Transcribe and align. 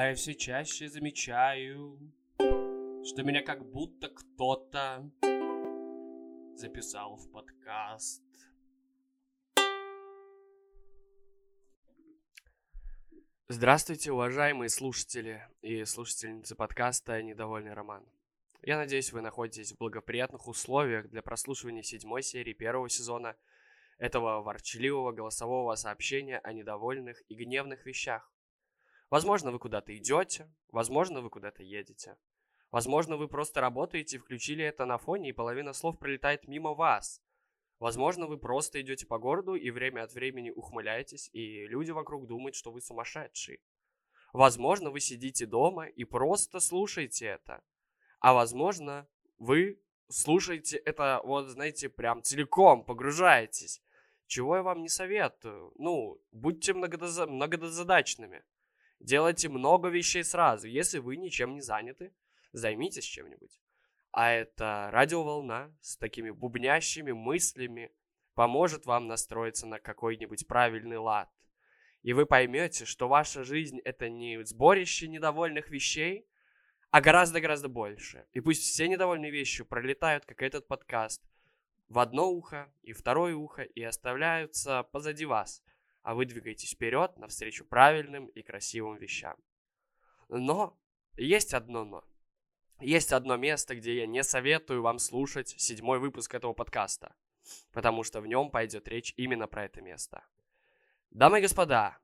А 0.00 0.10
я 0.10 0.14
все 0.14 0.36
чаще 0.36 0.88
замечаю, 0.88 1.98
что 3.02 3.24
меня 3.24 3.42
как 3.42 3.68
будто 3.68 4.08
кто-то 4.08 5.10
записал 6.54 7.16
в 7.16 7.28
подкаст. 7.32 8.22
Здравствуйте, 13.48 14.12
уважаемые 14.12 14.68
слушатели 14.68 15.42
и 15.62 15.84
слушательницы 15.84 16.54
подкаста 16.54 17.20
«Недовольный 17.20 17.72
роман». 17.72 18.06
Я 18.62 18.76
надеюсь, 18.76 19.12
вы 19.12 19.20
находитесь 19.20 19.72
в 19.72 19.78
благоприятных 19.78 20.46
условиях 20.46 21.08
для 21.10 21.22
прослушивания 21.22 21.82
седьмой 21.82 22.22
серии 22.22 22.52
первого 22.52 22.88
сезона 22.88 23.34
этого 23.98 24.42
ворчливого 24.42 25.10
голосового 25.10 25.74
сообщения 25.74 26.38
о 26.38 26.52
недовольных 26.52 27.20
и 27.28 27.34
гневных 27.34 27.84
вещах. 27.84 28.32
Возможно, 29.10 29.50
вы 29.50 29.58
куда-то 29.58 29.96
идете, 29.96 30.50
возможно, 30.70 31.22
вы 31.22 31.30
куда-то 31.30 31.62
едете. 31.62 32.16
Возможно, 32.70 33.16
вы 33.16 33.28
просто 33.28 33.60
работаете 33.60 34.16
и 34.16 34.18
включили 34.18 34.62
это 34.62 34.84
на 34.84 34.98
фоне, 34.98 35.30
и 35.30 35.32
половина 35.32 35.72
слов 35.72 35.98
пролетает 35.98 36.46
мимо 36.46 36.74
вас. 36.74 37.22
Возможно, 37.78 38.26
вы 38.26 38.36
просто 38.36 38.80
идете 38.80 39.06
по 39.06 39.18
городу 39.18 39.54
и 39.54 39.70
время 39.70 40.02
от 40.02 40.12
времени 40.12 40.50
ухмыляетесь, 40.50 41.30
и 41.32 41.66
люди 41.66 41.90
вокруг 41.92 42.26
думают, 42.26 42.54
что 42.54 42.70
вы 42.70 42.82
сумасшедший. 42.82 43.60
Возможно, 44.32 44.90
вы 44.90 45.00
сидите 45.00 45.46
дома 45.46 45.86
и 45.86 46.04
просто 46.04 46.60
слушаете 46.60 47.26
это. 47.26 47.62
А 48.20 48.34
возможно, 48.34 49.08
вы 49.38 49.80
слушаете 50.08 50.76
это, 50.76 51.22
вот, 51.24 51.48
знаете, 51.48 51.88
прям 51.88 52.22
целиком, 52.22 52.84
погружаетесь. 52.84 53.80
Чего 54.26 54.56
я 54.56 54.62
вам 54.62 54.82
не 54.82 54.88
советую? 54.90 55.72
Ну, 55.78 56.20
будьте 56.32 56.74
многодоза- 56.74 57.26
многодозадачными. 57.26 58.42
Делайте 59.00 59.48
много 59.48 59.88
вещей 59.88 60.24
сразу. 60.24 60.66
Если 60.66 60.98
вы 60.98 61.16
ничем 61.16 61.54
не 61.54 61.60
заняты, 61.60 62.12
займитесь 62.52 63.04
чем-нибудь. 63.04 63.60
А 64.10 64.30
это 64.30 64.88
радиоволна 64.92 65.76
с 65.80 65.96
такими 65.96 66.30
бубнящими 66.30 67.12
мыслями 67.12 67.92
поможет 68.34 68.86
вам 68.86 69.06
настроиться 69.06 69.66
на 69.66 69.78
какой-нибудь 69.78 70.46
правильный 70.46 70.96
лад. 70.96 71.30
И 72.02 72.12
вы 72.12 72.26
поймете, 72.26 72.84
что 72.84 73.08
ваша 73.08 73.44
жизнь 73.44 73.78
это 73.84 74.08
не 74.08 74.44
сборище 74.44 75.08
недовольных 75.08 75.70
вещей, 75.70 76.26
а 76.90 77.00
гораздо-гораздо 77.00 77.68
больше. 77.68 78.26
И 78.32 78.40
пусть 78.40 78.62
все 78.62 78.88
недовольные 78.88 79.30
вещи 79.30 79.64
пролетают, 79.64 80.24
как 80.24 80.42
этот 80.42 80.66
подкаст, 80.66 81.22
в 81.88 81.98
одно 81.98 82.30
ухо 82.30 82.72
и 82.82 82.92
второе 82.92 83.34
ухо 83.34 83.62
и 83.62 83.82
оставляются 83.82 84.82
позади 84.84 85.24
вас, 85.24 85.62
а 86.02 86.14
вы 86.14 86.26
двигаетесь 86.26 86.72
вперед 86.72 87.16
навстречу 87.18 87.64
правильным 87.64 88.26
и 88.26 88.42
красивым 88.42 88.96
вещам. 88.96 89.36
Но 90.28 90.78
есть 91.16 91.54
одно 91.54 91.84
но. 91.84 92.04
Есть 92.80 93.12
одно 93.12 93.36
место, 93.36 93.74
где 93.74 93.96
я 93.96 94.06
не 94.06 94.22
советую 94.22 94.82
вам 94.82 94.98
слушать 94.98 95.54
седьмой 95.58 95.98
выпуск 95.98 96.34
этого 96.34 96.52
подкаста, 96.52 97.14
потому 97.72 98.04
что 98.04 98.20
в 98.20 98.26
нем 98.26 98.50
пойдет 98.50 98.86
речь 98.88 99.14
именно 99.16 99.48
про 99.48 99.64
это 99.64 99.80
место. 99.80 100.24
Дамы 101.10 101.38
и 101.38 101.42
господа, 101.42 101.98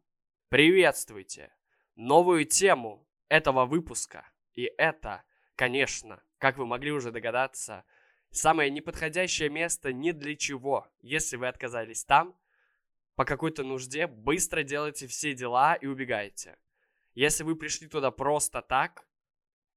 приветствуйте 0.49 1.53
новую 1.97 2.45
тему 2.45 3.07
этого 3.29 3.67
выпуска. 3.67 4.29
И 4.53 4.71
это, 4.79 5.25
конечно, 5.55 6.23
как 6.39 6.57
вы 6.57 6.67
могли 6.67 6.93
уже 6.93 7.11
догадаться, 7.11 7.85
самое 8.31 8.71
неподходящее 8.71 9.49
место 9.49 9.93
ни 9.93 10.11
для 10.11 10.37
чего. 10.37 10.89
Если 11.01 11.37
вы 11.37 11.49
отказались 11.49 12.05
там, 12.05 12.37
по 13.17 13.25
какой-то 13.25 13.63
нужде, 13.63 14.07
быстро 14.07 14.63
делайте 14.63 15.07
все 15.07 15.35
дела 15.35 15.75
и 15.75 15.87
убегайте. 15.87 16.59
Если 17.15 17.45
вы 17.45 17.55
пришли 17.55 17.87
туда 17.87 18.11
просто 18.11 18.61
так, 18.61 19.07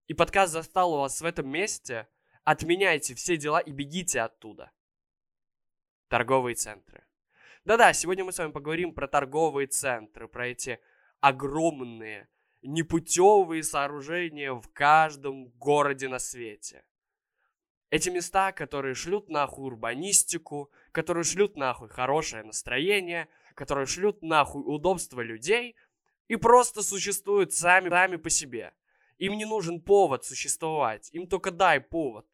и 0.07 0.13
подкаст 0.13 0.53
застал 0.53 0.94
у 0.94 1.00
вас 1.00 1.22
в 1.22 1.25
этом 1.25 1.47
месте, 1.50 2.07
отменяйте 2.44 3.13
все 3.13 3.38
дела 3.38 3.59
и 3.59 3.72
бегите 3.72 4.22
оттуда. 4.22 4.72
Торговые 6.07 6.56
центры. 6.56 7.06
Да-да, 7.66 7.91
сегодня 7.94 8.23
мы 8.23 8.31
с 8.31 8.39
вами 8.39 8.51
поговорим 8.51 8.94
про 8.94 9.07
торговые 9.07 9.67
центры, 9.67 10.28
про 10.28 10.47
эти 10.47 10.79
огромные, 11.19 12.29
непутевые 12.62 13.62
сооружения 13.62 14.53
в 14.53 14.67
каждом 14.72 15.50
городе 15.50 16.07
на 16.07 16.17
свете. 16.17 16.85
Эти 17.90 18.09
места, 18.09 18.52
которые 18.52 18.96
шлют 18.96 19.30
нахуй 19.30 19.66
урбанистику, 19.66 20.72
которые 20.92 21.24
шлют 21.24 21.56
нахуй 21.56 21.90
хорошее 21.90 22.44
настроение, 22.44 23.30
которые 23.56 23.86
шлют 23.86 24.22
нахуй 24.22 24.64
удобство 24.66 25.22
людей 25.22 25.75
и 26.28 26.36
просто 26.36 26.84
существуют 26.84 27.53
сами, 27.53 27.90
сами 27.90 28.18
по 28.18 28.30
себе– 28.30 28.74
им 29.18 29.34
не 29.34 29.46
нужен 29.46 29.81
повод 29.81 30.25
существовать. 30.25 31.09
Им 31.12 31.28
только 31.28 31.52
дай 31.52 31.80
повод. 31.80 32.25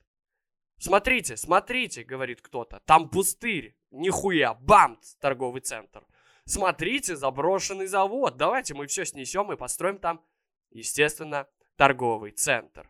Смотрите, 0.78 1.38
смотрите, 1.38 2.03
говорит 2.03 2.41
кто-то. 2.41 2.81
Там 2.85 3.09
пустырь. 3.09 3.78
Нихуя. 3.91 4.53
Бам! 4.53 5.00
Торговый 5.22 5.62
центр. 5.62 6.06
Смотрите, 6.46 7.16
заброшенный 7.16 7.88
завод. 7.88 8.35
Давайте 8.35 8.74
мы 8.74 8.88
все 8.88 9.06
снесем 9.06 9.52
и 9.53 9.56
построим 9.56 9.97
там, 9.97 10.25
естественно, 10.72 11.47
торговый 11.78 12.31
центр. 12.31 12.90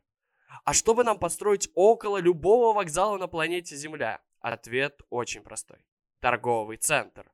А 0.63 0.73
чтобы 0.73 1.03
нам 1.03 1.19
построить 1.19 1.69
около 1.75 2.17
любого 2.17 2.73
вокзала 2.73 3.17
на 3.17 3.27
планете 3.27 3.75
Земля? 3.75 4.21
Ответ 4.39 5.01
очень 5.09 5.41
простой. 5.41 5.85
Торговый 6.19 6.77
центр. 6.77 7.31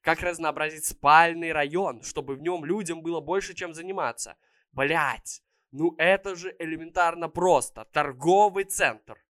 Как 0.00 0.20
разнообразить 0.20 0.84
спальный 0.84 1.52
район, 1.52 2.02
чтобы 2.02 2.34
в 2.34 2.40
нем 2.40 2.64
людям 2.64 3.02
было 3.02 3.20
больше 3.20 3.54
чем 3.54 3.74
заниматься? 3.74 4.36
Блять, 4.72 5.42
ну 5.72 5.94
это 5.98 6.34
же 6.34 6.54
элементарно 6.58 7.28
просто. 7.28 7.84
Торговый 7.92 8.64
центр. 8.64 9.22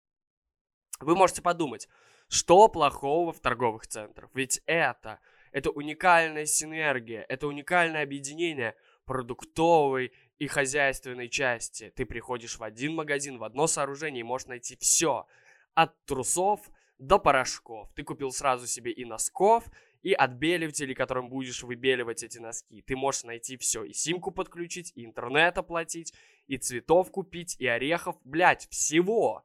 Вы 1.00 1.16
можете 1.16 1.42
подумать, 1.42 1.88
что 2.28 2.68
плохого 2.68 3.32
в 3.32 3.40
торговых 3.40 3.86
центрах? 3.86 4.30
Ведь 4.34 4.60
это, 4.66 5.20
это 5.52 5.70
уникальная 5.70 6.44
синергия, 6.44 7.24
это 7.28 7.46
уникальное 7.46 8.02
объединение 8.02 8.74
продуктовой 9.06 10.12
и 10.38 10.46
хозяйственной 10.46 11.28
части. 11.28 11.92
Ты 11.94 12.06
приходишь 12.06 12.58
в 12.58 12.62
один 12.62 12.94
магазин, 12.94 13.38
в 13.38 13.44
одно 13.44 13.66
сооружение 13.66 14.20
и 14.20 14.24
можешь 14.24 14.46
найти 14.46 14.76
все. 14.76 15.26
От 15.74 16.04
трусов 16.04 16.60
до 16.98 17.18
порошков. 17.18 17.88
Ты 17.94 18.02
купил 18.02 18.30
сразу 18.30 18.66
себе 18.66 18.92
и 18.92 19.04
носков, 19.04 19.64
и 20.02 20.12
отбеливатели, 20.12 20.94
которым 20.94 21.28
будешь 21.28 21.62
выбеливать 21.62 22.22
эти 22.22 22.38
носки. 22.38 22.82
Ты 22.82 22.96
можешь 22.96 23.24
найти 23.24 23.56
все, 23.56 23.84
и 23.84 23.92
симку 23.92 24.30
подключить, 24.30 24.92
и 24.94 25.04
интернет 25.04 25.58
оплатить, 25.58 26.14
и 26.46 26.56
цветов 26.56 27.10
купить, 27.10 27.56
и 27.58 27.66
орехов, 27.66 28.16
блядь, 28.24 28.68
всего. 28.70 29.44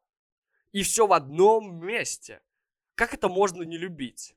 И 0.71 0.83
все 0.83 1.07
в 1.07 1.13
одном 1.13 1.85
месте. 1.85 2.41
Как 2.95 3.13
это 3.13 3.29
можно 3.29 3.63
не 3.63 3.77
любить? 3.77 4.35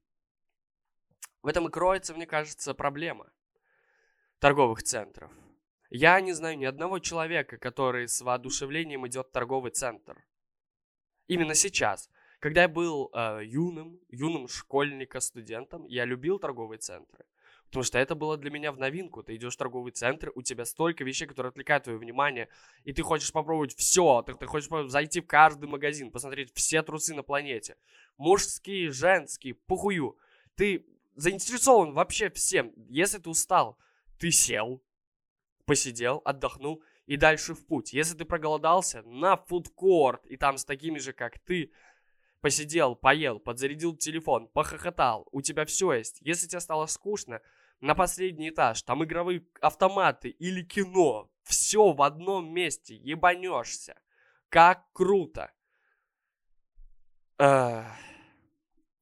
В 1.43 1.49
этом 1.49 1.69
и 1.69 1.71
кроется, 1.71 2.15
мне 2.15 2.27
кажется, 2.27 2.75
проблема 2.75 3.31
торговых 4.39 4.83
центров. 4.83 5.31
Я 5.97 6.21
не 6.21 6.35
знаю 6.35 6.59
ни 6.59 6.67
одного 6.67 6.99
человека, 6.99 7.57
который 7.57 8.07
с 8.07 8.21
воодушевлением 8.21 9.07
идет 9.07 9.29
в 9.29 9.31
торговый 9.31 9.71
центр. 9.71 10.23
Именно 11.27 11.55
сейчас. 11.55 12.11
Когда 12.39 12.63
я 12.63 12.69
был 12.69 13.11
э, 13.15 13.41
юным, 13.45 13.99
юным 14.11 14.47
школьником, 14.47 15.23
студентом, 15.23 15.87
я 15.87 16.05
любил 16.05 16.39
торговые 16.39 16.79
центры. 16.79 17.25
Потому 17.69 17.83
что 17.83 17.99
это 17.99 18.15
было 18.15 18.37
для 18.37 18.51
меня 18.51 18.73
в 18.73 18.79
новинку. 18.79 19.23
Ты 19.23 19.37
идешь 19.37 19.55
в 19.55 19.57
торговый 19.57 19.91
центр, 19.91 20.31
у 20.35 20.43
тебя 20.43 20.67
столько 20.67 21.03
вещей, 21.03 21.27
которые 21.27 21.49
отвлекают 21.49 21.85
твое 21.85 21.99
внимание, 21.99 22.51
и 22.85 22.93
ты 22.93 23.03
хочешь 23.03 23.33
попробовать 23.33 23.75
все. 23.75 24.21
Ты, 24.21 24.35
ты 24.35 24.45
хочешь 24.45 24.69
зайти 24.91 25.23
в 25.23 25.27
каждый 25.27 25.67
магазин, 25.67 26.11
посмотреть 26.11 26.53
все 26.55 26.83
трусы 26.83 27.15
на 27.15 27.23
планете. 27.23 27.79
Мужские, 28.19 28.91
женские, 28.91 29.55
похую. 29.55 30.19
Ты 30.57 30.85
заинтересован 31.15 31.95
вообще 31.95 32.29
всем. 32.29 32.71
Если 32.91 33.17
ты 33.17 33.31
устал, 33.31 33.79
ты 34.19 34.31
сел, 34.31 34.83
посидел, 35.67 36.23
отдохнул 36.25 36.83
и 37.07 37.17
дальше 37.17 37.55
в 37.55 37.67
путь. 37.67 37.93
Если 37.93 38.17
ты 38.17 38.25
проголодался, 38.25 39.03
на 39.03 39.37
фудкорт, 39.37 40.27
и 40.27 40.37
там 40.37 40.57
с 40.57 40.65
такими 40.65 40.99
же, 40.99 41.13
как 41.13 41.39
ты, 41.41 41.73
посидел, 42.41 42.95
поел, 42.95 43.39
подзарядил 43.41 43.97
телефон, 43.97 44.49
похохотал, 44.49 45.29
у 45.33 45.43
тебя 45.43 45.65
все 45.67 45.93
есть. 45.93 46.19
Если 46.23 46.47
тебе 46.49 46.61
стало 46.61 46.87
скучно, 46.87 47.41
на 47.81 47.95
последний 47.95 48.49
этаж, 48.49 48.83
там 48.83 49.05
игровые 49.05 49.47
автоматы 49.61 50.31
или 50.31 50.63
кино, 50.63 51.31
все 51.43 51.93
в 51.93 52.01
одном 52.01 52.53
месте, 52.53 52.97
ебанешься. 52.97 54.01
Как 54.49 54.91
круто. 54.93 55.53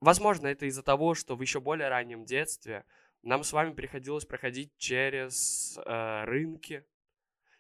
Возможно, 0.01 0.49
это 0.49 0.67
из-за 0.67 0.83
того, 0.83 1.15
что 1.15 1.37
в 1.37 1.41
еще 1.41 1.61
более 1.61 1.89
раннем 1.89 2.25
детстве 2.25 2.85
нам 3.25 3.43
с 3.43 3.53
вами 3.53 3.73
приходилось 3.73 4.27
проходить 4.27 4.77
через 4.77 5.79
э, 5.79 6.25
рынки, 6.25 6.85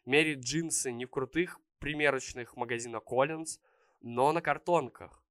мерить 0.05 0.41
джинсы 0.41 0.93
не 0.93 1.07
в 1.07 1.11
крутых 1.11 1.59
примерочных 1.79 2.57
магазинах 2.57 3.03
Collins, 3.07 3.61
но 4.01 4.33
на 4.33 4.43
картонках. 4.43 5.23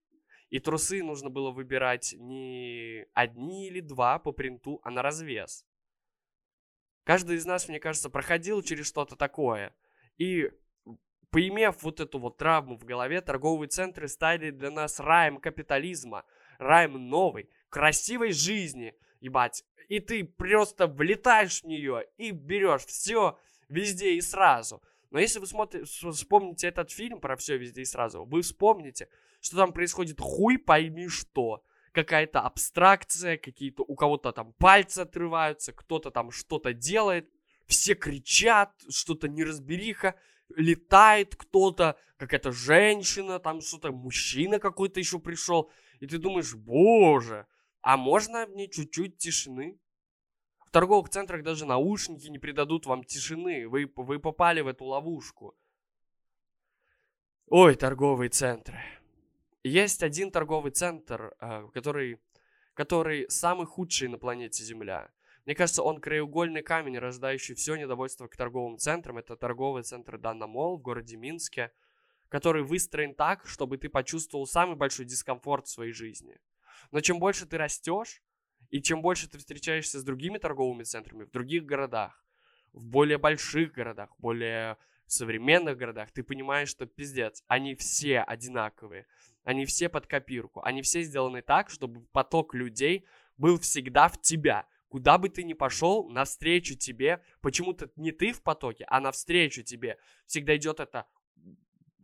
И 0.50 0.60
трусы 0.60 1.04
нужно 1.04 1.30
было 1.30 1.52
выбирать 1.52 2.16
не 2.18 3.06
одни 3.14 3.68
или 3.68 3.80
два 3.80 4.20
по 4.20 4.32
принту, 4.32 4.80
а 4.84 4.92
на 4.92 5.02
развес. 5.02 5.66
Каждый 7.04 7.38
из 7.38 7.46
нас, 7.46 7.68
мне 7.68 7.80
кажется, 7.80 8.10
проходил 8.10 8.62
через 8.62 8.88
что-то 8.88 9.16
такое. 9.16 9.76
И 10.18 10.52
поимев 11.30 11.84
вот 11.84 12.00
эту 12.00 12.20
вот 12.20 12.38
травму 12.38 12.78
в 12.78 12.86
голове, 12.86 13.22
торговые 13.22 13.70
центры 13.70 14.08
стали 14.08 14.52
для 14.52 14.72
нас 14.72 15.00
раем 15.00 15.38
капитализма, 15.38 16.24
раем 16.60 17.10
новой, 17.10 17.50
красивой 17.70 18.32
жизни, 18.32 18.96
ебать. 19.20 19.64
И 19.88 20.00
ты 20.00 20.24
просто 20.24 20.88
влетаешь 20.88 21.62
в 21.62 21.66
нее 21.66 22.06
и 22.18 22.32
берешь 22.32 22.86
все 22.86 23.38
везде 23.70 24.16
и 24.16 24.22
сразу. 24.22 24.82
Но 25.12 25.20
если 25.20 25.40
вы 25.40 25.46
смотрите, 25.46 25.86
вспомните 25.86 26.68
этот 26.68 26.92
фильм 26.92 27.20
про 27.20 27.36
все 27.36 27.58
везде 27.58 27.82
и 27.82 27.86
сразу, 27.86 28.26
вы 28.26 28.42
вспомните, 28.42 29.10
что 29.42 29.58
там 29.58 29.72
происходит 29.72 30.20
хуй 30.20 30.58
пойми 30.58 31.08
что. 31.08 31.64
Какая-то 31.92 32.42
абстракция, 32.42 33.38
какие-то 33.38 33.84
у 33.84 33.96
кого-то 33.96 34.32
там 34.32 34.54
пальцы 34.54 35.00
отрываются, 35.00 35.72
кто-то 35.72 36.10
там 36.10 36.32
что-то 36.32 36.74
делает, 36.74 37.30
все 37.68 37.94
кричат, 37.94 38.74
что-то 38.90 39.28
неразбериха, 39.28 40.16
летает 40.56 41.36
кто-то, 41.36 41.98
какая-то 42.18 42.52
женщина, 42.52 43.40
там 43.40 43.62
что-то, 43.62 43.92
мужчина 43.92 44.58
какой-то 44.58 45.00
еще 45.00 45.20
пришел. 45.20 45.72
И 46.00 46.08
ты 46.08 46.18
думаешь, 46.18 46.56
боже, 46.56 47.46
а 47.84 47.98
можно 47.98 48.48
мне 48.48 48.70
чуть-чуть 48.70 49.18
тишины? 49.18 49.78
В 50.66 50.72
торговых 50.72 51.10
центрах 51.10 51.44
даже 51.44 51.66
наушники 51.66 52.28
не 52.30 52.40
придадут 52.40 52.86
вам 52.86 53.04
тишины. 53.04 53.68
Вы, 53.68 53.92
вы 53.96 54.20
попали 54.20 54.62
в 54.62 54.68
эту 54.68 54.86
ловушку. 54.86 55.54
Ой, 57.48 57.76
торговые 57.76 58.30
центры. 58.30 58.82
Есть 59.64 60.02
один 60.02 60.32
торговый 60.32 60.72
центр, 60.72 61.36
э, 61.42 61.68
который, 61.74 62.22
который 62.74 63.30
самый 63.30 63.68
худший 63.68 64.08
на 64.08 64.18
планете 64.18 64.64
Земля. 64.64 65.12
Мне 65.46 65.54
кажется, 65.54 65.84
он 65.84 66.00
краеугольный 66.00 66.64
камень, 66.64 66.98
рождающий 66.98 67.54
все 67.54 67.76
недовольство 67.76 68.28
к 68.28 68.38
торговым 68.38 68.78
центрам. 68.78 69.18
Это 69.18 69.36
торговый 69.36 69.84
центр 69.84 70.18
Дана 70.18 70.48
в 70.48 70.78
городе 70.78 71.18
Минске, 71.18 71.74
который 72.30 72.64
выстроен 72.64 73.14
так, 73.14 73.46
чтобы 73.46 73.78
ты 73.78 73.90
почувствовал 73.90 74.48
самый 74.48 74.78
большой 74.78 75.06
дискомфорт 75.06 75.68
в 75.68 75.72
своей 75.72 75.92
жизни. 75.92 76.40
Но 76.92 77.02
чем 77.02 77.20
больше 77.20 77.46
ты 77.46 77.58
растешь, 77.58 78.22
и 78.70 78.82
чем 78.82 79.02
больше 79.02 79.30
ты 79.30 79.38
встречаешься 79.38 80.00
с 80.00 80.04
другими 80.04 80.38
торговыми 80.38 80.84
центрами 80.84 81.26
в 81.26 81.32
других 81.32 81.66
городах, 81.66 82.26
в 82.72 82.86
более 82.88 83.18
больших 83.18 83.72
городах, 83.72 84.10
более 84.18 84.78
современных 85.06 85.78
городах, 85.78 86.12
ты 86.12 86.24
понимаешь, 86.24 86.70
что 86.70 86.86
пиздец, 86.86 87.44
они 87.48 87.76
все 87.76 88.22
одинаковые. 88.22 89.06
Они 89.44 89.66
все 89.66 89.90
под 89.90 90.08
копирку. 90.08 90.62
Они 90.64 90.82
все 90.82 91.04
сделаны 91.04 91.42
так, 91.42 91.70
чтобы 91.70 92.06
поток 92.12 92.54
людей 92.54 93.06
был 93.38 93.60
всегда 93.60 94.08
в 94.08 94.20
тебя. 94.20 94.68
Куда 94.88 95.18
бы 95.18 95.30
ты 95.30 95.44
ни 95.44 95.54
пошел, 95.54 96.10
навстречу 96.10 96.76
тебе, 96.76 97.24
почему-то 97.42 97.90
не 97.96 98.12
ты 98.12 98.32
в 98.32 98.44
потоке, 98.44 98.86
а 98.88 99.00
навстречу 99.00 99.64
тебе 99.64 99.98
всегда 100.28 100.56
идет 100.56 100.80
это 100.80 101.08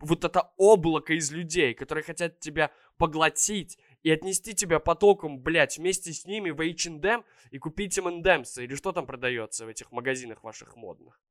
вот 0.01 0.23
это 0.23 0.53
облако 0.57 1.13
из 1.13 1.31
людей, 1.31 1.73
которые 1.73 2.03
хотят 2.03 2.39
тебя 2.39 2.71
поглотить 2.97 3.77
и 4.03 4.11
отнести 4.11 4.53
тебя 4.53 4.79
потоком, 4.79 5.39
блядь, 5.39 5.77
вместе 5.77 6.13
с 6.13 6.25
ними 6.25 6.51
в 6.51 6.61
H&M 6.61 7.23
и 7.51 7.57
купить 7.57 7.97
M&M's 7.97 8.63
или 8.63 8.75
что 8.75 8.91
там 8.91 9.05
продается 9.05 9.65
в 9.65 9.69
этих 9.69 9.91
магазинах 9.91 10.43
ваших 10.43 10.75
модных. 10.75 11.21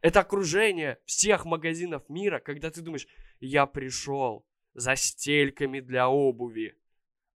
Это 0.00 0.20
окружение 0.20 0.98
всех 1.06 1.44
магазинов 1.44 2.08
мира, 2.08 2.38
когда 2.38 2.70
ты 2.70 2.80
думаешь, 2.82 3.08
я 3.40 3.66
пришел, 3.66 4.46
за 4.74 4.94
стельками 4.94 5.80
для 5.80 6.08
обуви. 6.08 6.76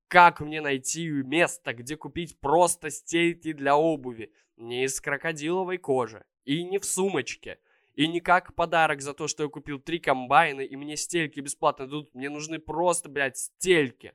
Как 0.08 0.40
мне 0.40 0.62
найти 0.62 1.10
место, 1.10 1.74
где 1.74 1.98
купить 1.98 2.40
просто 2.40 2.90
стельки 2.90 3.52
для 3.52 3.76
обуви? 3.76 4.32
Не 4.56 4.86
из 4.86 5.02
крокодиловой 5.02 5.78
кожи 5.78 6.24
и 6.46 6.64
не 6.64 6.78
в 6.78 6.86
сумочке. 6.86 7.60
И 7.94 8.08
не 8.08 8.22
как 8.22 8.56
подарок 8.56 9.02
за 9.02 9.14
то, 9.14 9.28
что 9.28 9.44
я 9.44 9.50
купил 9.50 9.80
три 9.80 10.00
комбайна 10.00 10.62
и 10.62 10.76
мне 10.76 10.98
стельки 10.98 11.40
бесплатно 11.40 11.86
дадут. 11.86 12.14
Мне 12.16 12.30
нужны 12.30 12.60
просто, 12.60 13.10
блядь, 13.10 13.38
стельки. 13.38 14.14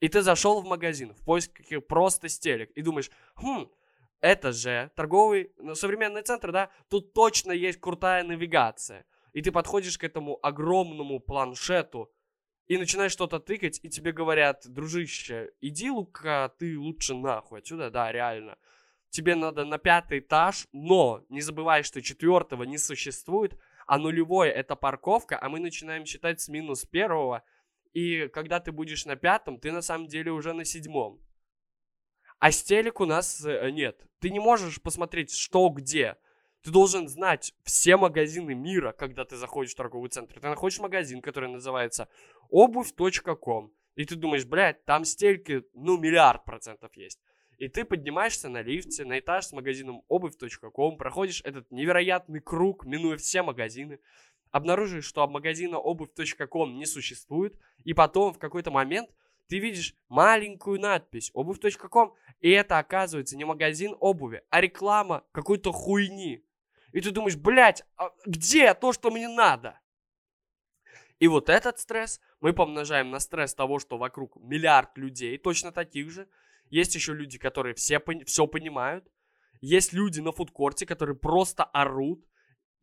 И 0.00 0.08
ты 0.08 0.22
зашел 0.22 0.60
в 0.60 0.66
магазин 0.66 1.14
в 1.14 1.24
поисках 1.24 1.66
просто 1.86 2.28
стелек 2.28 2.70
и 2.72 2.82
думаешь, 2.82 3.10
хм, 3.36 3.68
это 4.20 4.52
же 4.52 4.90
торговый, 4.96 5.52
ну, 5.58 5.74
современный 5.74 6.22
центр, 6.22 6.52
да, 6.52 6.70
тут 6.88 7.12
точно 7.12 7.52
есть 7.52 7.80
крутая 7.80 8.24
навигация 8.24 9.06
и 9.36 9.42
ты 9.42 9.52
подходишь 9.52 9.98
к 9.98 10.04
этому 10.04 10.38
огромному 10.42 11.20
планшету 11.20 12.10
и 12.68 12.78
начинаешь 12.78 13.12
что-то 13.12 13.38
тыкать, 13.38 13.78
и 13.82 13.90
тебе 13.90 14.12
говорят, 14.12 14.66
дружище, 14.66 15.52
иди, 15.60 15.90
Лука, 15.90 16.48
ты 16.58 16.78
лучше 16.78 17.14
нахуй 17.14 17.58
отсюда, 17.58 17.90
да, 17.90 18.10
реально. 18.10 18.56
Тебе 19.16 19.34
надо 19.34 19.64
на 19.64 19.78
пятый 19.78 20.18
этаж, 20.18 20.68
но 20.72 21.24
не 21.30 21.40
забывай, 21.40 21.84
что 21.84 22.02
четвертого 22.02 22.64
не 22.64 22.76
существует, 22.76 23.58
а 23.86 23.96
нулевое 23.96 24.52
это 24.52 24.76
парковка, 24.76 25.38
а 25.40 25.48
мы 25.48 25.58
начинаем 25.58 26.04
считать 26.04 26.42
с 26.42 26.48
минус 26.48 26.84
первого, 26.84 27.42
и 27.94 28.28
когда 28.28 28.60
ты 28.60 28.72
будешь 28.72 29.06
на 29.06 29.16
пятом, 29.16 29.58
ты 29.58 29.72
на 29.72 29.80
самом 29.80 30.06
деле 30.06 30.32
уже 30.32 30.52
на 30.52 30.66
седьмом. 30.66 31.18
А 32.40 32.50
стелек 32.50 33.00
у 33.00 33.06
нас 33.06 33.42
э, 33.42 33.70
нет. 33.70 34.06
Ты 34.18 34.28
не 34.28 34.38
можешь 34.38 34.82
посмотреть, 34.82 35.34
что 35.34 35.70
где. 35.70 36.18
Ты 36.60 36.70
должен 36.70 37.08
знать 37.08 37.54
все 37.64 37.96
магазины 37.96 38.54
мира, 38.54 38.92
когда 38.92 39.24
ты 39.24 39.36
заходишь 39.36 39.72
в 39.72 39.76
торговый 39.76 40.10
центр. 40.10 40.38
Ты 40.38 40.46
находишь 40.46 40.78
магазин, 40.78 41.22
который 41.22 41.48
называется 41.48 42.10
обувь.ком. 42.50 43.72
И 43.94 44.04
ты 44.04 44.14
думаешь, 44.14 44.44
блядь, 44.44 44.84
там 44.84 45.06
стельки, 45.06 45.62
ну, 45.72 45.96
миллиард 45.96 46.44
процентов 46.44 46.94
есть. 46.98 47.18
И 47.58 47.68
ты 47.68 47.84
поднимаешься 47.84 48.48
на 48.48 48.62
лифте 48.62 49.04
на 49.04 49.18
этаж 49.18 49.46
с 49.46 49.52
магазином 49.52 50.02
обувь.ком, 50.08 50.98
проходишь 50.98 51.40
этот 51.44 51.70
невероятный 51.70 52.40
круг, 52.40 52.84
минуя 52.84 53.16
все 53.16 53.42
магазины, 53.42 53.98
обнаружишь, 54.50 55.06
что 55.06 55.26
магазина 55.26 55.78
обувь.ком 55.78 56.76
не 56.76 56.86
существует, 56.86 57.58
и 57.84 57.94
потом 57.94 58.32
в 58.32 58.38
какой-то 58.38 58.70
момент 58.70 59.10
ты 59.48 59.58
видишь 59.58 59.94
маленькую 60.08 60.80
надпись 60.80 61.30
обувь.ком, 61.32 62.14
и 62.40 62.50
это 62.50 62.78
оказывается 62.78 63.36
не 63.36 63.44
магазин 63.44 63.96
обуви, 64.00 64.42
а 64.50 64.60
реклама 64.60 65.24
какой-то 65.32 65.72
хуйни. 65.72 66.44
И 66.92 67.00
ты 67.00 67.10
думаешь, 67.10 67.36
блядь, 67.36 67.84
а 67.96 68.10
где 68.24 68.74
то, 68.74 68.92
что 68.92 69.10
мне 69.10 69.28
надо? 69.28 69.78
И 71.18 71.28
вот 71.28 71.48
этот 71.48 71.78
стресс 71.78 72.20
мы 72.40 72.52
помножаем 72.52 73.10
на 73.10 73.20
стресс 73.20 73.54
того, 73.54 73.78
что 73.78 73.96
вокруг 73.96 74.36
миллиард 74.36 74.96
людей, 74.98 75.38
точно 75.38 75.72
таких 75.72 76.10
же. 76.10 76.28
Есть 76.70 76.94
еще 76.94 77.14
люди, 77.14 77.38
которые 77.38 77.74
все, 77.74 78.02
все 78.24 78.46
понимают. 78.46 79.06
Есть 79.60 79.92
люди 79.92 80.20
на 80.20 80.32
фудкорте, 80.32 80.86
которые 80.86 81.16
просто 81.16 81.64
орут. 81.64 82.24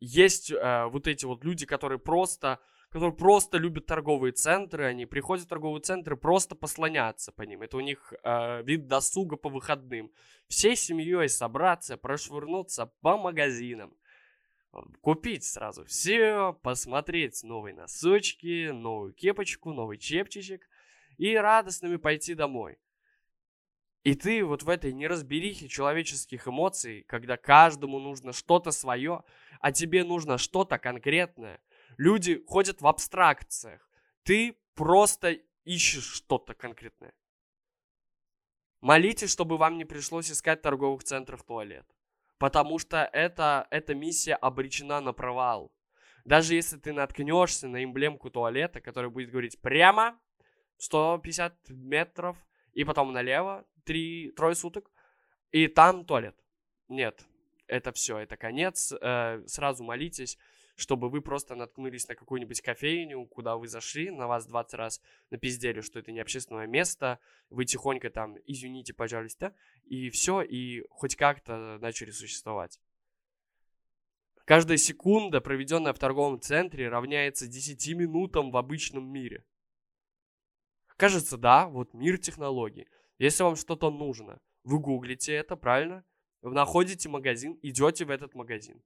Есть 0.00 0.50
э, 0.50 0.86
вот 0.86 1.06
эти 1.06 1.24
вот 1.24 1.44
люди, 1.44 1.66
которые 1.66 1.98
просто, 1.98 2.60
которые 2.90 3.14
просто 3.14 3.58
любят 3.58 3.86
торговые 3.86 4.32
центры. 4.32 4.84
Они 4.84 5.06
приходят 5.06 5.46
в 5.46 5.48
торговые 5.48 5.82
центры 5.82 6.16
просто 6.16 6.54
послоняться 6.54 7.32
по 7.32 7.42
ним. 7.42 7.62
Это 7.62 7.76
у 7.76 7.80
них 7.80 8.12
э, 8.22 8.62
вид 8.62 8.86
досуга 8.86 9.36
по 9.36 9.48
выходным. 9.48 10.10
Всей 10.48 10.76
семьей 10.76 11.28
собраться, 11.28 11.96
прошвырнуться 11.96 12.92
по 13.00 13.16
магазинам 13.16 13.94
купить 15.00 15.44
сразу 15.44 15.84
все, 15.84 16.58
посмотреть 16.62 17.42
новые 17.42 17.74
носочки, 17.74 18.70
новую 18.70 19.12
кепочку, 19.12 19.72
новый 19.72 19.98
чепчичек 19.98 20.68
и 21.16 21.34
радостными 21.36 21.96
пойти 21.96 22.34
домой. 22.34 22.78
И 24.04 24.14
ты 24.14 24.44
вот 24.44 24.62
в 24.62 24.68
этой 24.68 24.92
неразберихе 24.92 25.66
человеческих 25.66 26.46
эмоций, 26.46 27.04
когда 27.08 27.38
каждому 27.38 27.98
нужно 27.98 28.34
что-то 28.34 28.70
свое, 28.70 29.24
а 29.60 29.72
тебе 29.72 30.04
нужно 30.04 30.36
что-то 30.36 30.78
конкретное. 30.78 31.58
Люди 31.96 32.44
ходят 32.46 32.82
в 32.82 32.86
абстракциях. 32.86 33.88
Ты 34.22 34.58
просто 34.74 35.38
ищешь 35.64 36.04
что-то 36.04 36.52
конкретное. 36.52 37.14
Молитесь, 38.82 39.30
чтобы 39.30 39.56
вам 39.56 39.78
не 39.78 39.86
пришлось 39.86 40.30
искать 40.30 40.60
торговых 40.60 41.02
центрах 41.02 41.42
туалет. 41.42 41.86
Потому 42.36 42.78
что 42.78 43.08
это, 43.10 43.66
эта 43.70 43.94
миссия 43.94 44.34
обречена 44.34 45.00
на 45.00 45.14
провал. 45.14 45.72
Даже 46.26 46.54
если 46.54 46.76
ты 46.76 46.92
наткнешься 46.92 47.68
на 47.68 47.82
эмблемку 47.82 48.28
туалета, 48.28 48.82
которая 48.82 49.10
будет 49.10 49.30
говорить 49.30 49.58
прямо 49.62 50.20
150 50.76 51.70
метров, 51.70 52.36
и 52.74 52.84
потом 52.84 53.12
налево 53.12 53.64
3, 53.84 54.32
трое 54.32 54.54
суток, 54.54 54.90
и 55.52 55.68
там 55.68 56.04
туалет. 56.04 56.36
Нет, 56.88 57.24
это 57.66 57.92
все, 57.92 58.18
это 58.18 58.36
конец. 58.36 58.92
Э, 59.00 59.42
сразу 59.46 59.84
молитесь, 59.84 60.38
чтобы 60.76 61.08
вы 61.08 61.20
просто 61.20 61.54
наткнулись 61.54 62.08
на 62.08 62.14
какую-нибудь 62.14 62.60
кофейню, 62.60 63.24
куда 63.26 63.56
вы 63.56 63.68
зашли, 63.68 64.10
на 64.10 64.26
вас 64.26 64.46
20 64.46 64.74
раз 64.74 65.00
напиздели, 65.30 65.80
что 65.80 65.98
это 65.98 66.12
не 66.12 66.20
общественное 66.20 66.66
место, 66.66 67.18
вы 67.50 67.64
тихонько 67.64 68.10
там, 68.10 68.36
извините, 68.46 68.92
пожалуйста, 68.92 69.54
и 69.84 70.10
все, 70.10 70.42
и 70.42 70.84
хоть 70.90 71.16
как-то 71.16 71.78
начали 71.80 72.10
существовать. 72.10 72.80
Каждая 74.44 74.76
секунда, 74.76 75.40
проведенная 75.40 75.94
в 75.94 75.98
торговом 75.98 76.38
центре, 76.40 76.88
равняется 76.88 77.46
10 77.46 77.96
минутам 77.96 78.50
в 78.50 78.56
обычном 78.56 79.10
мире. 79.10 79.44
Кажется, 80.96 81.38
да, 81.38 81.66
вот 81.66 81.94
мир 81.94 82.18
технологий. 82.18 82.86
Если 83.18 83.42
вам 83.42 83.56
что-то 83.56 83.90
нужно, 83.90 84.40
вы 84.64 84.78
гуглите 84.78 85.32
это, 85.34 85.56
правильно? 85.56 86.04
находите 86.42 87.08
магазин, 87.08 87.58
идете 87.62 88.04
в 88.04 88.10
этот 88.10 88.34
магазин. 88.34 88.82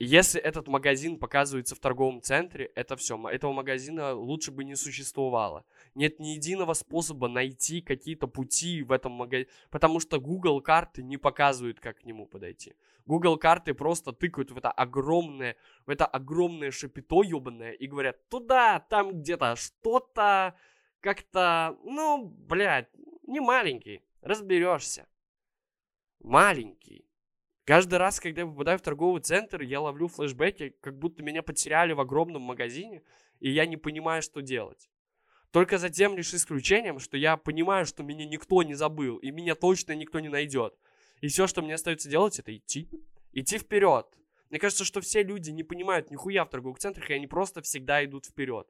Если 0.00 0.40
этот 0.40 0.68
магазин 0.68 1.18
показывается 1.18 1.74
в 1.74 1.80
торговом 1.80 2.22
центре, 2.22 2.66
это 2.76 2.96
все. 2.96 3.20
Этого 3.28 3.52
магазина 3.52 4.12
лучше 4.14 4.52
бы 4.52 4.62
не 4.62 4.76
существовало. 4.76 5.64
Нет 5.96 6.20
ни 6.20 6.28
единого 6.28 6.74
способа 6.74 7.26
найти 7.26 7.80
какие-то 7.80 8.28
пути 8.28 8.84
в 8.84 8.92
этом 8.92 9.12
магазине, 9.12 9.50
потому 9.70 9.98
что 9.98 10.20
Google 10.20 10.60
карты 10.60 11.02
не 11.02 11.16
показывают, 11.16 11.80
как 11.80 11.98
к 11.98 12.04
нему 12.04 12.26
подойти. 12.26 12.76
Google 13.06 13.38
карты 13.38 13.74
просто 13.74 14.12
тыкают 14.12 14.52
в 14.52 14.56
это 14.56 14.70
огромное, 14.70 15.56
в 15.84 15.90
это 15.90 16.06
огромное 16.06 16.70
шапито 16.70 17.24
ебаное 17.24 17.72
и 17.72 17.88
говорят, 17.88 18.28
туда, 18.28 18.78
там 18.88 19.20
где-то 19.20 19.56
что-то 19.56 20.54
как-то, 21.00 21.78
ну, 21.84 22.24
блядь, 22.24 22.88
не 23.26 23.40
маленький, 23.40 24.02
разберешься. 24.20 25.06
Маленький. 26.20 27.08
Каждый 27.64 27.98
раз, 27.98 28.18
когда 28.18 28.42
я 28.42 28.46
попадаю 28.46 28.78
в 28.78 28.82
торговый 28.82 29.20
центр, 29.20 29.60
я 29.60 29.80
ловлю 29.80 30.08
флешбеки, 30.08 30.74
как 30.80 30.98
будто 30.98 31.22
меня 31.22 31.42
потеряли 31.42 31.92
в 31.92 32.00
огромном 32.00 32.42
магазине, 32.42 33.02
и 33.40 33.50
я 33.50 33.66
не 33.66 33.76
понимаю, 33.76 34.22
что 34.22 34.40
делать. 34.40 34.88
Только 35.50 35.78
за 35.78 35.90
тем 35.90 36.16
лишь 36.16 36.34
исключением, 36.34 36.98
что 36.98 37.16
я 37.16 37.36
понимаю, 37.36 37.86
что 37.86 38.02
меня 38.02 38.26
никто 38.26 38.62
не 38.62 38.74
забыл, 38.74 39.18
и 39.18 39.30
меня 39.30 39.54
точно 39.54 39.92
никто 39.92 40.20
не 40.20 40.28
найдет. 40.28 40.74
И 41.20 41.28
все, 41.28 41.46
что 41.46 41.62
мне 41.62 41.74
остается 41.74 42.08
делать, 42.08 42.38
это 42.38 42.56
идти. 42.56 42.88
Идти 43.32 43.58
вперед. 43.58 44.06
Мне 44.50 44.58
кажется, 44.58 44.84
что 44.84 45.00
все 45.00 45.22
люди 45.22 45.50
не 45.50 45.62
понимают 45.62 46.10
нихуя 46.10 46.44
в 46.44 46.50
торговых 46.50 46.78
центрах, 46.78 47.10
и 47.10 47.14
они 47.14 47.26
просто 47.26 47.60
всегда 47.62 48.04
идут 48.04 48.26
вперед. 48.26 48.66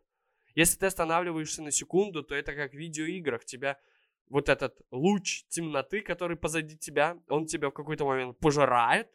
Если 0.58 0.76
ты 0.76 0.86
останавливаешься 0.86 1.62
на 1.62 1.70
секунду, 1.70 2.24
то 2.24 2.34
это 2.34 2.52
как 2.52 2.72
в 2.72 2.76
видеоиграх. 2.76 3.44
Тебя 3.44 3.78
вот 4.26 4.48
этот 4.48 4.84
луч 4.90 5.44
темноты, 5.44 6.00
который 6.00 6.36
позади 6.36 6.76
тебя, 6.76 7.16
он 7.28 7.46
тебя 7.46 7.68
в 7.68 7.74
какой-то 7.74 8.04
момент 8.04 8.36
пожирает, 8.40 9.08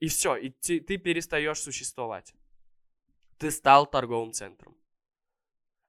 и 0.00 0.08
все, 0.08 0.34
и 0.34 0.50
ты, 0.50 0.80
ты 0.80 0.96
перестаешь 0.96 1.60
существовать. 1.60 2.34
Ты 3.38 3.52
стал 3.52 3.86
торговым 3.86 4.32
центром. 4.32 4.76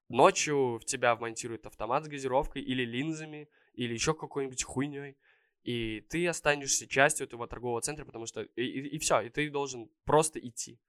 Ночью 0.10 0.78
в 0.78 0.86
тебя 0.86 1.16
вмонтируют 1.16 1.66
автомат 1.66 2.06
с 2.06 2.08
газировкой 2.08 2.62
или 2.62 2.86
линзами, 2.86 3.50
или 3.74 3.96
еще 3.96 4.14
какой-нибудь 4.14 4.64
хуйней, 4.64 5.18
и 5.64 6.02
ты 6.02 6.28
останешься 6.28 6.88
частью 6.88 7.26
этого 7.26 7.48
торгового 7.48 7.82
центра, 7.82 8.06
потому 8.06 8.28
что... 8.28 8.44
И, 8.44 8.62
и, 8.62 8.96
и 8.96 9.00
все, 9.00 9.22
и 9.22 9.30
ты 9.30 9.50
должен 9.50 9.90
просто 10.06 10.40
идти. 10.40 10.80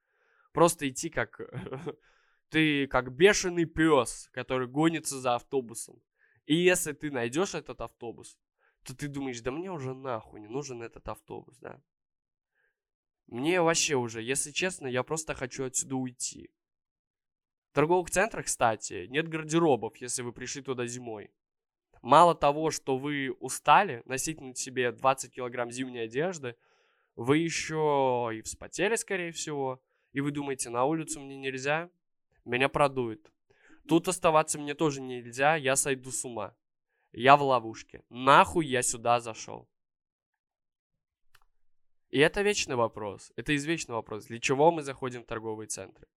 Просто 0.51 0.87
идти 0.87 1.09
как... 1.09 1.41
ты 2.53 2.85
как 2.85 3.11
бешеный 3.11 3.65
пес, 3.65 4.29
который 4.31 4.67
гонится 4.67 5.19
за 5.19 5.33
автобусом. 5.33 5.99
И 6.45 6.55
если 6.55 6.91
ты 6.91 7.09
найдешь 7.09 7.55
этот 7.55 7.81
автобус, 7.81 8.37
то 8.83 8.95
ты 8.95 9.07
думаешь, 9.07 9.41
да 9.41 9.49
мне 9.49 9.71
уже 9.71 9.95
нахуй 9.95 10.39
не 10.39 10.47
нужен 10.47 10.83
этот 10.83 11.09
автобус, 11.09 11.57
да. 11.57 11.81
Мне 13.25 13.59
вообще 13.59 13.95
уже, 13.95 14.21
если 14.21 14.51
честно, 14.51 14.85
я 14.85 15.01
просто 15.01 15.33
хочу 15.33 15.63
отсюда 15.63 15.95
уйти. 15.95 16.51
В 17.71 17.73
торговых 17.73 18.11
центрах, 18.11 18.45
кстати, 18.45 19.07
нет 19.07 19.29
гардеробов, 19.29 19.97
если 19.97 20.21
вы 20.21 20.31
пришли 20.31 20.61
туда 20.61 20.85
зимой. 20.85 21.33
Мало 22.03 22.35
того, 22.35 22.69
что 22.69 22.99
вы 22.99 23.31
устали 23.39 24.03
носить 24.05 24.39
на 24.41 24.53
себе 24.53 24.91
20 24.91 25.33
килограмм 25.33 25.71
зимней 25.71 26.03
одежды, 26.03 26.55
вы 27.15 27.39
еще 27.39 28.29
и 28.31 28.43
вспотели, 28.43 28.95
скорее 28.95 29.31
всего, 29.31 29.81
и 30.11 30.21
вы 30.21 30.29
думаете, 30.29 30.69
на 30.69 30.85
улицу 30.85 31.19
мне 31.19 31.35
нельзя, 31.35 31.89
меня 32.45 32.69
продует. 32.69 33.31
Тут 33.87 34.07
оставаться 34.07 34.59
мне 34.59 34.73
тоже 34.73 35.01
нельзя, 35.01 35.55
я 35.55 35.75
сойду 35.75 36.11
с 36.11 36.23
ума. 36.25 36.55
Я 37.11 37.37
в 37.37 37.43
ловушке. 37.43 38.03
Нахуй 38.09 38.65
я 38.65 38.81
сюда 38.81 39.19
зашел? 39.19 39.69
И 42.09 42.19
это 42.19 42.41
вечный 42.41 42.75
вопрос. 42.75 43.31
Это 43.35 43.55
извечный 43.55 43.95
вопрос. 43.95 44.25
Для 44.25 44.39
чего 44.39 44.71
мы 44.71 44.83
заходим 44.83 45.23
в 45.23 45.27
торговые 45.27 45.67
центры? 45.67 46.07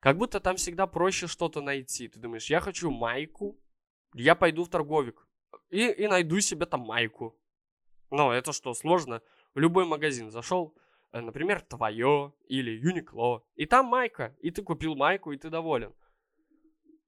Как 0.00 0.16
будто 0.16 0.40
там 0.40 0.56
всегда 0.56 0.86
проще 0.86 1.26
что-то 1.26 1.60
найти. 1.60 2.08
Ты 2.08 2.18
думаешь, 2.18 2.48
я 2.48 2.60
хочу 2.60 2.90
майку, 2.90 3.58
я 4.14 4.34
пойду 4.34 4.64
в 4.64 4.68
торговик 4.68 5.26
и, 5.68 5.90
и 5.90 6.06
найду 6.08 6.40
себе 6.40 6.66
там 6.66 6.80
майку. 6.80 7.38
Ну, 8.10 8.30
это 8.30 8.52
что, 8.52 8.74
сложно? 8.74 9.22
В 9.54 9.58
любой 9.58 9.84
магазин 9.84 10.30
зашел, 10.30 10.74
например, 11.12 11.60
твое 11.60 12.32
или 12.46 12.70
Юникло, 12.70 13.44
и 13.56 13.66
там 13.66 13.86
майка, 13.86 14.36
и 14.40 14.50
ты 14.50 14.62
купил 14.62 14.94
майку, 14.94 15.32
и 15.32 15.36
ты 15.36 15.50
доволен. 15.50 15.94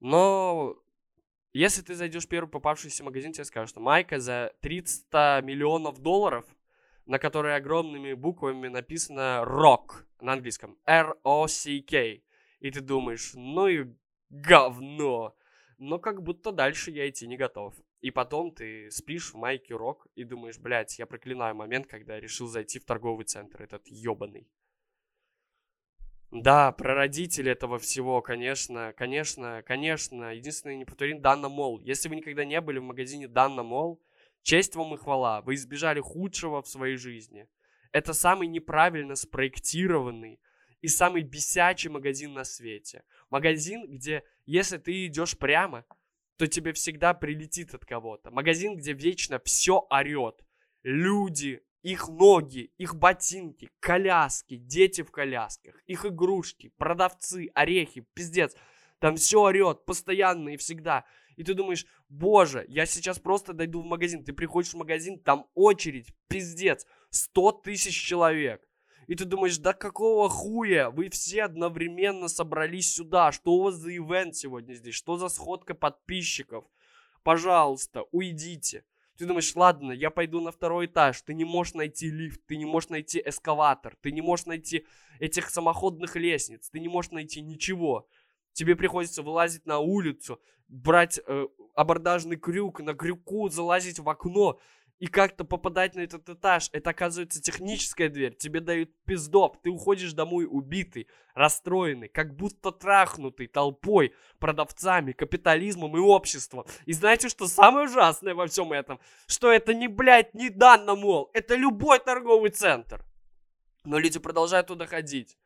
Но 0.00 0.76
если 1.52 1.82
ты 1.82 1.94
зайдешь 1.94 2.24
в 2.24 2.28
первый 2.28 2.48
попавшийся 2.48 3.04
магазин, 3.04 3.32
тебе 3.32 3.44
скажут, 3.44 3.70
что 3.70 3.80
майка 3.80 4.18
за 4.18 4.54
300 4.60 5.42
миллионов 5.44 6.00
долларов, 6.00 6.46
на 7.06 7.18
которой 7.18 7.56
огромными 7.56 8.14
буквами 8.14 8.68
написано 8.68 9.44
ROCK 9.46 10.04
на 10.20 10.32
английском. 10.32 10.78
R-O-C-K. 10.86 12.22
И 12.60 12.70
ты 12.70 12.80
думаешь, 12.80 13.32
ну 13.34 13.66
и 13.68 13.86
говно. 14.30 15.36
Но 15.78 15.98
как 15.98 16.22
будто 16.22 16.52
дальше 16.52 16.90
я 16.90 17.08
идти 17.08 17.26
не 17.26 17.36
готов. 17.36 17.74
И 18.02 18.10
потом 18.10 18.52
ты 18.52 18.90
спишь 18.90 19.32
в 19.32 19.36
майке 19.36 19.74
рок 19.74 20.08
и 20.16 20.24
думаешь, 20.24 20.58
блядь, 20.58 20.98
я 20.98 21.06
проклинаю 21.06 21.54
момент, 21.54 21.86
когда 21.86 22.16
я 22.16 22.20
решил 22.20 22.48
зайти 22.48 22.80
в 22.80 22.84
торговый 22.84 23.24
центр, 23.24 23.62
этот 23.62 23.86
ёбаный. 23.86 24.48
Да, 26.32 26.72
про 26.72 26.94
родителей 26.94 27.52
этого 27.52 27.78
всего, 27.78 28.20
конечно, 28.20 28.92
конечно, 28.96 29.62
конечно. 29.64 30.34
Единственное, 30.34 30.76
не 30.76 30.84
повторим 30.84 31.20
Данна 31.20 31.48
Мол. 31.48 31.78
Если 31.78 32.08
вы 32.08 32.16
никогда 32.16 32.44
не 32.44 32.60
были 32.60 32.80
в 32.80 32.82
магазине 32.82 33.28
Данна 33.28 33.62
Мол, 33.62 34.02
честь 34.42 34.74
вам 34.74 34.94
и 34.94 34.98
хвала. 34.98 35.40
Вы 35.42 35.54
избежали 35.54 36.00
худшего 36.00 36.60
в 36.60 36.68
своей 36.68 36.96
жизни. 36.96 37.46
Это 37.92 38.14
самый 38.14 38.48
неправильно 38.48 39.14
спроектированный 39.14 40.40
и 40.80 40.88
самый 40.88 41.22
бесячий 41.22 41.90
магазин 41.90 42.32
на 42.32 42.42
свете. 42.42 43.04
Магазин, 43.30 43.86
где 43.88 44.24
если 44.44 44.78
ты 44.78 45.06
идешь 45.06 45.38
прямо, 45.38 45.84
то 46.36 46.46
тебе 46.46 46.72
всегда 46.72 47.14
прилетит 47.14 47.74
от 47.74 47.84
кого-то. 47.84 48.30
Магазин, 48.30 48.76
где 48.76 48.92
вечно 48.92 49.40
все 49.44 49.86
орет. 49.90 50.44
Люди, 50.82 51.62
их 51.82 52.08
ноги, 52.08 52.72
их 52.78 52.94
ботинки, 52.94 53.68
коляски, 53.80 54.56
дети 54.56 55.02
в 55.02 55.10
колясках, 55.10 55.80
их 55.86 56.06
игрушки, 56.06 56.72
продавцы, 56.76 57.50
орехи, 57.54 58.06
пиздец. 58.14 58.54
Там 58.98 59.16
все 59.16 59.42
орет 59.42 59.84
постоянно 59.84 60.50
и 60.50 60.56
всегда. 60.56 61.04
И 61.36 61.42
ты 61.42 61.54
думаешь, 61.54 61.86
боже, 62.08 62.64
я 62.68 62.86
сейчас 62.86 63.18
просто 63.18 63.52
дойду 63.52 63.82
в 63.82 63.86
магазин. 63.86 64.24
Ты 64.24 64.32
приходишь 64.32 64.74
в 64.74 64.76
магазин, 64.76 65.18
там 65.18 65.46
очередь, 65.54 66.14
пиздец, 66.28 66.86
100 67.10 67.52
тысяч 67.64 68.00
человек. 68.00 68.62
И 69.06 69.14
ты 69.14 69.24
думаешь, 69.24 69.58
да 69.58 69.72
какого 69.72 70.28
хуя? 70.28 70.90
Вы 70.90 71.10
все 71.10 71.44
одновременно 71.44 72.28
собрались 72.28 72.94
сюда. 72.94 73.32
Что 73.32 73.54
у 73.54 73.62
вас 73.62 73.74
за 73.74 73.96
ивент 73.96 74.36
сегодня 74.36 74.74
здесь? 74.74 74.94
Что 74.94 75.16
за 75.16 75.28
сходка 75.28 75.74
подписчиков? 75.74 76.64
Пожалуйста, 77.22 78.04
уйдите. 78.12 78.84
Ты 79.18 79.26
думаешь, 79.26 79.54
ладно, 79.54 79.92
я 79.92 80.10
пойду 80.10 80.40
на 80.40 80.50
второй 80.50 80.86
этаж. 80.86 81.20
Ты 81.22 81.34
не 81.34 81.44
можешь 81.44 81.74
найти 81.74 82.10
лифт, 82.10 82.40
ты 82.46 82.56
не 82.56 82.64
можешь 82.64 82.88
найти 82.90 83.22
эскалатор, 83.24 83.96
ты 84.00 84.10
не 84.10 84.22
можешь 84.22 84.46
найти 84.46 84.86
этих 85.20 85.50
самоходных 85.50 86.16
лестниц, 86.16 86.70
ты 86.70 86.80
не 86.80 86.88
можешь 86.88 87.12
найти 87.12 87.40
ничего. 87.40 88.08
Тебе 88.52 88.74
приходится 88.74 89.22
вылазить 89.22 89.66
на 89.66 89.78
улицу, 89.78 90.40
брать 90.68 91.20
э, 91.26 91.46
абордажный 91.74 92.36
крюк, 92.36 92.80
на 92.80 92.94
крюку 92.94 93.48
залазить 93.48 93.98
в 93.98 94.08
окно 94.08 94.58
и 95.02 95.08
как-то 95.08 95.44
попадать 95.44 95.96
на 95.96 96.00
этот 96.02 96.28
этаж. 96.28 96.70
Это, 96.72 96.90
оказывается, 96.90 97.42
техническая 97.42 98.08
дверь. 98.08 98.36
Тебе 98.36 98.60
дают 98.60 98.88
пиздоп. 99.04 99.60
Ты 99.60 99.70
уходишь 99.70 100.12
домой 100.12 100.46
убитый, 100.48 101.08
расстроенный, 101.34 102.06
как 102.06 102.36
будто 102.36 102.70
трахнутый 102.70 103.48
толпой, 103.48 104.14
продавцами, 104.38 105.10
капитализмом 105.10 105.96
и 105.96 106.00
обществом. 106.00 106.66
И 106.86 106.92
знаете, 106.92 107.28
что 107.28 107.48
самое 107.48 107.88
ужасное 107.88 108.36
во 108.36 108.46
всем 108.46 108.72
этом? 108.72 109.00
Что 109.26 109.50
это 109.50 109.74
не, 109.74 109.88
блядь, 109.88 110.34
не 110.34 110.50
Данна 110.50 110.94
Мол. 110.94 111.30
Это 111.34 111.56
любой 111.56 111.98
торговый 111.98 112.50
центр. 112.50 113.04
Но 113.84 113.98
люди 113.98 114.20
продолжают 114.20 114.68
туда 114.68 114.86
ходить. 114.86 115.36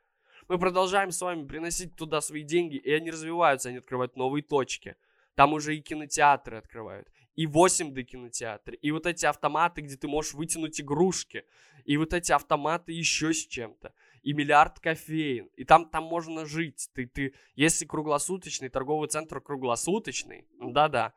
Мы 0.49 0.59
продолжаем 0.59 1.11
с 1.11 1.23
вами 1.23 1.47
приносить 1.47 1.97
туда 1.97 2.21
свои 2.21 2.43
деньги, 2.43 2.77
и 2.77 2.93
они 2.93 3.11
развиваются, 3.11 3.71
они 3.71 3.79
открывают 3.79 4.17
новые 4.17 4.43
точки. 4.43 4.97
Там 5.35 5.55
уже 5.55 5.77
и 5.77 5.81
кинотеатры 5.81 6.59
открывают, 6.59 7.09
и 7.37 7.47
8D 7.47 8.03
кинотеатры, 8.03 8.77
и 8.77 8.91
вот 8.91 9.07
эти 9.07 9.27
автоматы, 9.27 9.83
где 9.83 9.97
ты 9.97 10.09
можешь 10.09 10.33
вытянуть 10.33 10.81
игрушки, 10.81 11.45
и 11.85 11.99
вот 11.99 12.15
эти 12.15 12.33
автоматы 12.33 12.93
еще 12.93 13.33
с 13.33 13.47
чем-то, 13.47 13.93
и 14.23 14.33
миллиард 14.33 14.81
кофеин, 14.81 15.51
и 15.55 15.65
там, 15.65 15.89
там 15.89 16.05
можно 16.05 16.47
жить. 16.47 16.89
Ты, 16.95 17.07
ты, 17.07 17.35
если 17.55 17.85
круглосуточный, 17.85 18.71
торговый 18.71 19.09
центр 19.09 19.41
круглосуточный, 19.41 20.49
да-да, 20.59 21.13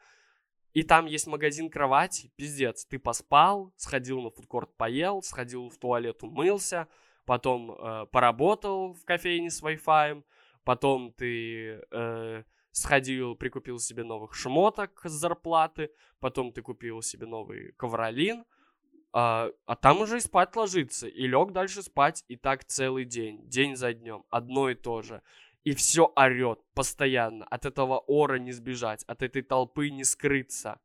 и 0.74 0.84
там 0.84 1.06
есть 1.06 1.26
магазин 1.26 1.70
кровати, 1.70 2.32
пиздец, 2.36 2.86
ты 2.86 3.00
поспал, 3.00 3.74
сходил 3.78 4.22
на 4.22 4.30
фудкорт, 4.30 4.76
поел, 4.76 5.24
сходил 5.24 5.70
в 5.70 5.78
туалет, 5.78 6.22
умылся, 6.22 6.88
потом 7.26 7.72
э, 7.72 8.06
поработал 8.12 8.94
в 8.94 9.04
кофейне 9.06 9.50
с 9.50 9.64
Wi-Fi, 9.64 10.24
потом 10.64 11.14
ты... 11.14 11.82
Э, 11.92 12.44
сходил, 12.80 13.36
прикупил 13.36 13.80
себе 13.80 14.04
новых 14.04 14.34
шмоток 14.34 15.02
с 15.04 15.12
зарплаты, 15.12 15.92
потом 16.20 16.52
ты 16.52 16.62
купил 16.62 17.02
себе 17.02 17.28
новый 17.28 17.74
ковролин, 17.74 18.46
а, 19.12 19.50
а 19.66 19.76
там 19.76 20.02
уже 20.02 20.18
и 20.18 20.22
спать 20.22 20.56
ложиться, 20.56 21.08
и 21.08 21.28
лег 21.28 21.52
дальше 21.52 21.82
спать, 21.82 22.24
и 22.28 22.36
так 22.36 22.64
целый 22.66 23.06
день, 23.06 23.48
день 23.48 23.76
за 23.76 23.94
днем, 23.94 24.24
одно 24.30 24.70
и 24.70 24.76
то 24.76 25.02
же. 25.02 25.22
И 25.64 25.74
все 25.74 26.12
орет 26.16 26.60
постоянно, 26.74 27.46
от 27.46 27.66
этого 27.66 28.00
ора 28.00 28.40
не 28.40 28.52
сбежать, 28.52 29.04
от 29.06 29.24
этой 29.24 29.42
толпы 29.42 29.90
не 29.90 30.04
скрыться. 30.04 30.80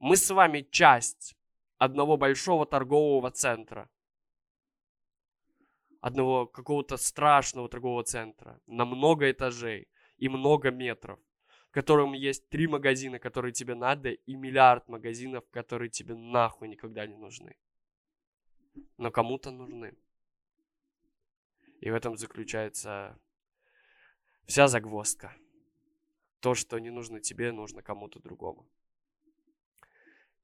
Мы 0.00 0.16
с 0.16 0.30
вами 0.30 0.66
часть 0.70 1.36
одного 1.78 2.16
большого 2.16 2.66
торгового 2.66 3.30
центра. 3.30 3.88
Одного 6.00 6.46
какого-то 6.46 6.96
страшного 6.96 7.68
торгового 7.68 8.02
центра 8.02 8.60
на 8.66 8.84
много 8.84 9.30
этажей 9.30 9.88
и 10.22 10.28
много 10.28 10.70
метров 10.70 11.18
в 11.72 11.74
котором 11.74 12.12
есть 12.12 12.50
три 12.50 12.66
магазина, 12.66 13.18
которые 13.18 13.52
тебе 13.52 13.74
надо, 13.74 14.10
и 14.10 14.34
миллиард 14.36 14.88
магазинов, 14.88 15.42
которые 15.50 15.88
тебе 15.88 16.14
нахуй 16.14 16.68
никогда 16.68 17.06
не 17.06 17.16
нужны. 17.16 17.56
Но 18.98 19.10
кому-то 19.10 19.50
нужны. 19.50 19.96
И 21.80 21.90
в 21.90 21.94
этом 21.94 22.18
заключается 22.18 23.18
вся 24.44 24.68
загвоздка. 24.68 25.34
То, 26.40 26.54
что 26.54 26.78
не 26.78 26.90
нужно 26.90 27.20
тебе, 27.20 27.50
нужно 27.50 27.82
кому-то 27.82 28.20
другому. 28.20 28.68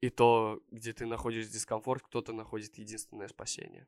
И 0.00 0.08
то, 0.08 0.62
где 0.70 0.94
ты 0.94 1.04
находишь 1.04 1.48
дискомфорт, 1.48 2.04
кто-то 2.04 2.32
находит 2.32 2.78
единственное 2.78 3.28
спасение. 3.28 3.86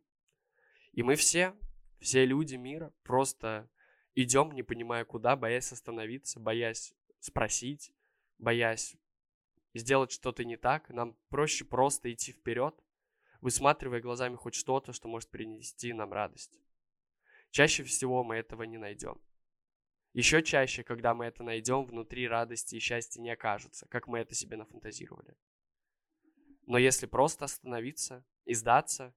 И 0.93 1.03
мы 1.03 1.15
все, 1.15 1.55
все 2.01 2.27
люди 2.27 2.57
мира, 2.57 2.93
просто 3.03 3.71
идем, 4.15 4.53
не 4.53 4.63
понимая 4.63 5.05
куда, 5.05 5.37
боясь 5.37 5.73
остановиться, 5.73 6.41
боясь 6.41 6.95
спросить, 7.21 7.93
боясь 8.39 8.97
сделать 9.75 10.11
что-то 10.13 10.45
не 10.45 10.57
так. 10.57 10.89
Нам 10.91 11.17
проще 11.29 11.65
просто 11.65 12.13
идти 12.13 12.33
вперед, 12.33 12.75
высматривая 13.41 14.01
глазами 14.01 14.37
хоть 14.37 14.55
что-то, 14.55 14.93
что 14.93 15.09
может 15.09 15.31
принести 15.31 15.93
нам 15.93 16.13
радость. 16.13 16.61
Чаще 17.51 17.83
всего 17.83 18.23
мы 18.23 18.37
этого 18.37 18.63
не 18.63 18.79
найдем. 18.79 19.21
Еще 20.13 20.43
чаще, 20.43 20.83
когда 20.83 21.15
мы 21.15 21.27
это 21.27 21.45
найдем, 21.45 21.85
внутри 21.85 22.27
радости 22.27 22.75
и 22.75 22.81
счастья 22.81 23.21
не 23.21 23.31
окажется, 23.31 23.87
как 23.89 24.09
мы 24.09 24.19
это 24.19 24.35
себе 24.35 24.57
нафантазировали. 24.57 25.37
Но 26.67 26.79
если 26.79 27.07
просто 27.07 27.45
остановиться 27.45 28.25
и 28.45 28.55
сдаться, 28.55 29.15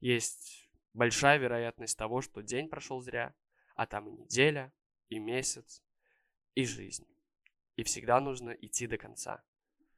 есть 0.00 0.70
большая 0.94 1.38
вероятность 1.38 1.96
того, 1.98 2.22
что 2.22 2.42
день 2.42 2.68
прошел 2.68 3.00
зря, 3.00 3.34
а 3.74 3.86
там 3.86 4.08
и 4.08 4.12
неделя, 4.12 4.72
и 5.08 5.18
месяц, 5.18 5.82
и 6.54 6.64
жизнь. 6.64 7.06
И 7.76 7.82
всегда 7.82 8.20
нужно 8.20 8.50
идти 8.50 8.86
до 8.86 8.98
конца. 8.98 9.44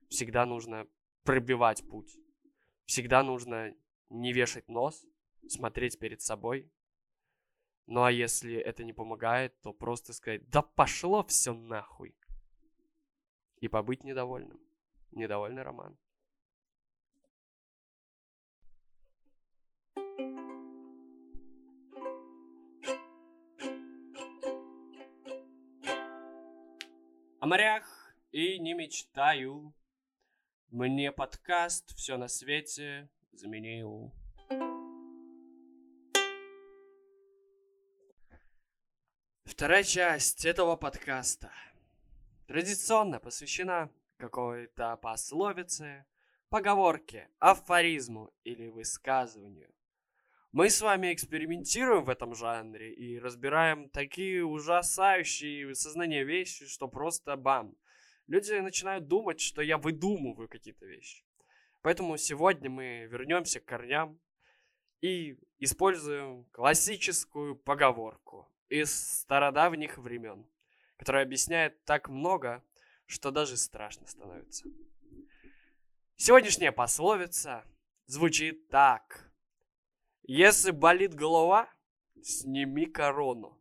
Всегда 0.09 0.47
нужно 0.47 0.87
пробивать 1.25 1.87
путь. 1.89 2.17
Всегда 2.87 3.23
нужно 3.23 3.75
не 4.09 4.33
вешать 4.33 4.69
нос, 4.69 5.05
смотреть 5.49 5.99
перед 5.99 6.23
собой. 6.23 6.71
Ну 7.87 8.03
а 8.03 8.11
если 8.11 8.55
это 8.55 8.85
не 8.85 8.93
помогает, 8.93 9.61
то 9.61 9.73
просто 9.73 10.13
сказать, 10.13 10.49
да 10.49 10.63
пошло 10.63 11.23
все 11.25 11.53
нахуй. 11.53 12.17
И 13.61 13.69
побыть 13.69 14.05
недовольным. 14.05 14.61
Недовольный 15.13 15.63
роман. 15.63 15.99
О 27.47 27.49
морях 27.49 28.13
и 28.33 28.59
не 28.59 28.75
мечтаю. 28.75 29.73
Мне 30.73 31.13
подкаст 31.13 31.95
«Все 31.95 32.17
на 32.17 32.27
свете» 32.27 33.09
заменил. 33.31 34.13
Вторая 39.45 39.85
часть 39.85 40.45
этого 40.45 40.75
подкаста 40.75 41.53
традиционно 42.49 43.21
посвящена 43.21 43.91
какой-то 44.17 44.97
пословице, 44.97 46.05
поговорке, 46.49 47.31
афоризму 47.39 48.35
или 48.43 48.67
высказыванию. 48.67 49.73
Мы 50.53 50.71
с 50.71 50.81
вами 50.81 51.13
экспериментируем 51.13 52.05
в 52.05 52.09
этом 52.09 52.35
жанре 52.35 52.95
и 52.95 53.19
разбираем 53.19 53.91
такие 53.91 54.45
ужасающие 54.45 55.75
сознание 55.75 56.25
вещи, 56.25 56.67
что 56.67 56.89
просто 56.89 57.37
бам. 57.37 57.77
Люди 58.27 58.53
начинают 58.55 59.07
думать, 59.07 59.41
что 59.41 59.61
я 59.61 59.77
выдумываю 59.77 60.49
какие-то 60.49 60.87
вещи. 60.87 61.25
Поэтому 61.83 62.17
сегодня 62.17 62.71
мы 62.71 63.07
вернемся 63.11 63.61
к 63.61 63.67
корням 63.67 64.19
и 65.01 65.37
используем 65.59 66.45
классическую 66.53 67.57
поговорку 67.57 68.49
из 68.69 69.21
стародавних 69.21 69.99
времен, 69.99 70.47
которая 70.97 71.25
объясняет 71.25 71.85
так 71.85 72.09
много, 72.09 72.65
что 73.05 73.31
даже 73.31 73.57
страшно 73.57 74.07
становится. 74.07 74.67
Сегодняшняя 76.17 76.73
пословица 76.73 77.65
звучит 78.07 78.69
так– 78.69 79.25
если 80.27 80.73
болит 80.73 81.15
голова, 81.15 81.69
сними 82.23 82.87
корону. 82.87 83.57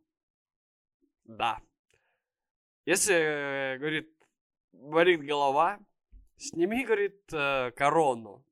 Да. 1.24 1.60
Если, 2.84 3.14
э, 3.14 3.78
говорит, 3.78 4.12
болит 4.72 5.24
голова, 5.24 5.78
сними, 6.36 6.84
говорит, 6.84 7.32
э, 7.32 7.70
корону. 7.70 8.44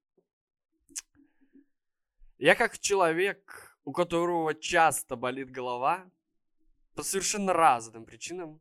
Я 2.39 2.55
как 2.55 2.79
человек, 2.79 3.77
у 3.85 3.93
которого 3.93 4.55
часто 4.55 5.17
болит 5.17 5.51
голова, 5.51 6.09
по 6.95 7.03
совершенно 7.03 7.53
разным 7.53 8.05
причинам, 8.05 8.61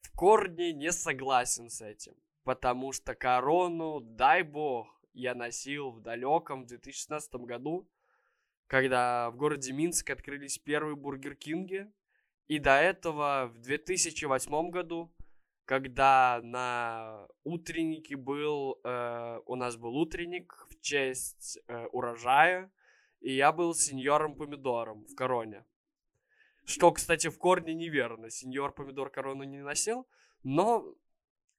в 0.00 0.12
корне 0.12 0.72
не 0.72 0.92
согласен 0.92 1.70
с 1.70 1.80
этим. 1.80 2.14
Потому 2.44 2.92
что 2.92 3.14
корону, 3.14 4.00
дай 4.00 4.42
бог, 4.42 4.88
я 5.12 5.34
носил 5.34 5.90
в 5.90 6.00
далеком 6.00 6.66
2016 6.66 7.34
году– 7.34 7.88
когда 8.72 9.28
в 9.28 9.36
городе 9.36 9.70
Минск 9.70 10.08
открылись 10.08 10.56
первые 10.56 10.96
Бургер 10.96 11.34
Кинги. 11.34 11.92
И 12.48 12.58
до 12.58 12.80
этого 12.80 13.52
в 13.52 13.58
2008 13.58 14.70
году, 14.70 15.14
когда 15.66 16.40
на 16.42 17.28
утреннике 17.44 18.16
был, 18.16 18.80
э, 18.82 19.40
у 19.44 19.56
нас 19.56 19.76
был 19.76 19.94
утренник 19.98 20.66
в 20.70 20.80
честь 20.80 21.58
э, 21.68 21.84
урожая, 21.92 22.72
и 23.20 23.34
я 23.34 23.52
был 23.52 23.74
сеньором 23.74 24.36
помидором 24.36 25.04
в 25.04 25.14
короне. 25.14 25.66
Что, 26.64 26.92
кстати, 26.92 27.28
в 27.28 27.36
корне 27.36 27.74
неверно. 27.74 28.30
Сеньор 28.30 28.72
помидор 28.72 29.10
корону 29.10 29.44
не 29.44 29.58
носил, 29.58 30.08
но 30.44 30.96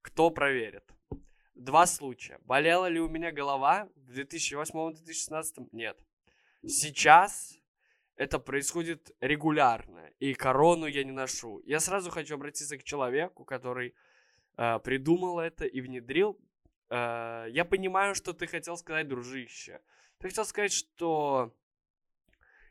кто 0.02 0.32
проверит. 0.32 0.91
Два 1.54 1.86
случая. 1.86 2.39
Болела 2.45 2.88
ли 2.88 2.99
у 2.99 3.08
меня 3.08 3.32
голова 3.32 3.88
в 3.97 4.17
2008-2016? 4.17 5.69
Нет. 5.73 6.04
Сейчас 6.65 7.60
это 8.15 8.39
происходит 8.39 9.12
регулярно, 9.19 10.10
и 10.19 10.34
корону 10.34 10.86
я 10.86 11.04
не 11.04 11.12
ношу. 11.12 11.62
Я 11.65 11.82
сразу 11.82 12.10
хочу 12.10 12.36
обратиться 12.36 12.78
к 12.78 12.84
человеку, 12.84 13.43
который 13.43 13.93
э, 14.56 14.80
придумал 14.80 15.39
это 15.39 15.65
и 15.65 15.82
внедрил. 15.82 16.39
Э, 16.89 17.47
я 17.49 17.65
понимаю, 17.65 18.15
что 18.15 18.32
ты 18.32 18.47
хотел 18.47 18.78
сказать, 18.78 19.10
дружище. 19.10 19.82
Ты 20.19 20.30
хотел 20.30 20.45
сказать, 20.45 20.71
что 20.71 21.54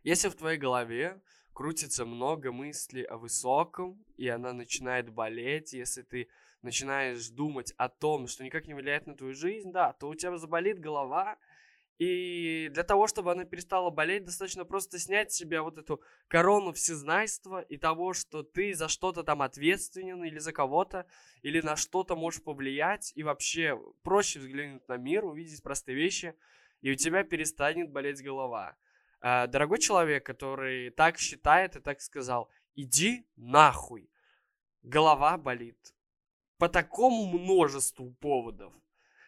если 0.05 0.31
в 0.31 0.37
твоей 0.37 0.59
голове 0.59 1.21
крутится 1.53 2.07
много 2.07 2.51
мыслей 2.51 3.03
о 3.03 3.19
высоком, 3.19 4.03
и 4.17 4.27
она 4.29 4.55
начинает 4.55 5.11
болеть, 5.11 5.75
если 5.75 6.01
ты 6.01 6.29
начинаешь 6.63 7.29
думать 7.29 7.75
о 7.77 7.91
том, 7.91 8.27
что 8.27 8.43
никак 8.43 8.67
не 8.69 8.75
влияет 8.75 9.07
на 9.07 9.15
твою 9.15 9.35
жизнь, 9.35 9.71
да, 9.71 9.93
то 9.93 10.09
у 10.09 10.15
тебя 10.15 10.39
заболит 10.39 10.79
голова, 10.81 11.37
и 11.99 12.69
для 12.73 12.83
того, 12.83 13.07
чтобы 13.07 13.33
она 13.33 13.45
перестала 13.45 13.91
болеть, 13.91 14.25
достаточно 14.25 14.65
просто 14.65 14.99
снять 14.99 15.33
с 15.33 15.37
себя 15.37 15.63
вот 15.63 15.79
эту 15.79 16.01
корону 16.29 16.73
всезнайства 16.73 17.61
и 17.61 17.77
того, 17.77 18.13
что 18.13 18.43
ты 18.43 18.75
за 18.75 18.89
что-то 18.89 19.23
там 19.23 19.43
ответственен 19.43 20.25
или 20.25 20.39
за 20.39 20.53
кого-то, 20.53 21.07
или 21.43 21.61
на 21.61 21.77
что-то 21.77 22.17
можешь 22.17 22.43
повлиять, 22.43 23.13
и 23.15 23.23
вообще 23.23 23.81
проще 24.03 24.41
взглянуть 24.41 24.89
на 24.89 24.97
мир, 24.97 25.25
увидеть 25.25 25.63
простые 25.63 25.95
вещи, 25.97 26.35
и 26.81 26.91
у 26.91 26.95
тебя 26.95 27.25
перестанет 27.25 27.91
болеть 27.91 28.23
голова. 28.23 28.77
А, 29.21 29.47
дорогой 29.47 29.79
человек, 29.79 30.27
который 30.27 30.91
так 30.91 31.19
считает 31.19 31.77
и 31.77 31.81
так 31.81 32.01
сказал, 32.01 32.51
иди 32.75 33.25
нахуй, 33.37 34.11
голова 34.83 35.39
болит. 35.39 35.95
По 36.59 36.69
такому 36.69 37.39
множеству 37.39 38.11
поводов. 38.21 38.73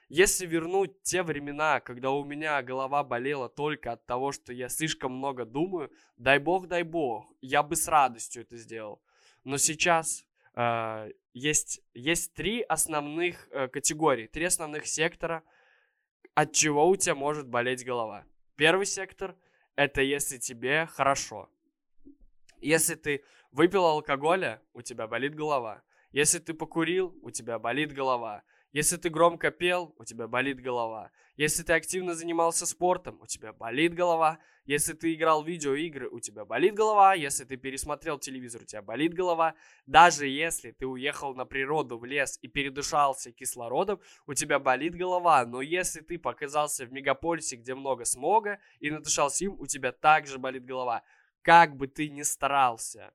Если 0.09 0.47
вернуть 0.47 1.03
те 1.03 1.23
времена, 1.23 1.81
когда 1.81 2.11
у 2.11 2.25
меня 2.25 2.62
голова 2.62 3.03
болела 3.03 3.49
только 3.49 3.93
от 3.93 4.07
того, 4.07 4.33
что 4.33 4.53
я 4.53 4.69
слишком 4.69 5.12
много 5.12 5.45
думаю, 5.45 5.90
дай 6.17 6.38
бог, 6.38 6.69
дай 6.69 6.83
бог, 6.83 7.27
я 7.40 7.62
бы 7.62 7.77
с 7.77 7.88
радостью 7.88 8.43
это 8.43 8.57
сделал. 8.57 9.03
Но 9.45 9.57
сейчас 9.57 10.25
э, 10.55 11.11
есть, 11.33 11.81
есть 11.95 12.35
три 12.35 12.61
основных 12.62 13.49
э, 13.51 13.69
категории, 13.69 14.27
три 14.27 14.45
основных 14.45 14.87
сектора, 14.87 15.43
от 16.35 16.53
чего 16.53 16.88
у 16.88 16.97
тебя 16.97 17.14
может 17.14 17.49
болеть 17.49 17.85
голова. 17.85 18.25
Первый 18.57 18.87
сектор— 18.87 19.37
это 19.77 20.03
если 20.03 20.38
тебе 20.38 20.87
хорошо. 20.87 21.49
Если 22.61 22.95
ты 22.95 23.25
выпил 23.53 23.85
алкоголя, 23.85 24.62
у 24.73 24.83
тебя 24.83 25.07
болит 25.07 25.35
голова. 25.35 25.83
Если 26.12 26.38
ты 26.38 26.55
покурил, 26.55 27.17
у 27.23 27.31
тебя 27.31 27.59
болит 27.59 27.93
голова. 27.93 28.43
Если 28.74 28.96
ты 28.96 29.08
громко 29.08 29.52
пел, 29.52 29.94
у 29.98 30.04
тебя 30.04 30.26
болит 30.26 30.60
голова. 30.60 31.12
Если 31.37 31.62
ты 31.62 31.74
активно 31.74 32.16
занимался 32.16 32.66
спортом, 32.66 33.20
у 33.22 33.26
тебя 33.26 33.52
болит 33.52 33.94
голова. 33.94 34.40
Если 34.66 34.94
ты 34.94 35.14
играл 35.14 35.44
в 35.44 35.46
видеоигры, 35.46 36.08
у 36.08 36.18
тебя 36.18 36.44
болит 36.44 36.74
голова. 36.74 37.14
Если 37.14 37.44
ты 37.44 37.56
пересмотрел 37.56 38.18
телевизор, 38.18 38.62
у 38.62 38.64
тебя 38.64 38.82
болит 38.82 39.14
голова. 39.14 39.54
Даже 39.87 40.26
если 40.26 40.72
ты 40.72 40.88
уехал 40.88 41.37
на 41.37 41.44
природу, 41.44 41.98
в 41.98 42.04
лес 42.04 42.37
и 42.42 42.48
передышался 42.48 43.30
кислородом, 43.30 44.00
у 44.26 44.34
тебя 44.34 44.58
болит 44.58 44.96
голова. 44.96 45.46
Но 45.46 45.60
если 45.60 46.00
ты 46.00 46.18
показался 46.18 46.84
в 46.84 46.92
мегаполисе, 46.92 47.54
где 47.54 47.76
много 47.76 48.04
смога, 48.04 48.58
и 48.80 48.90
надышался 48.90 49.44
им, 49.44 49.54
у 49.60 49.68
тебя 49.68 49.92
также 49.92 50.40
болит 50.40 50.64
голова. 50.64 51.04
Как 51.42 51.76
бы 51.76 51.87
ты 51.87 52.08
ни 52.08 52.22
старался, 52.22 53.12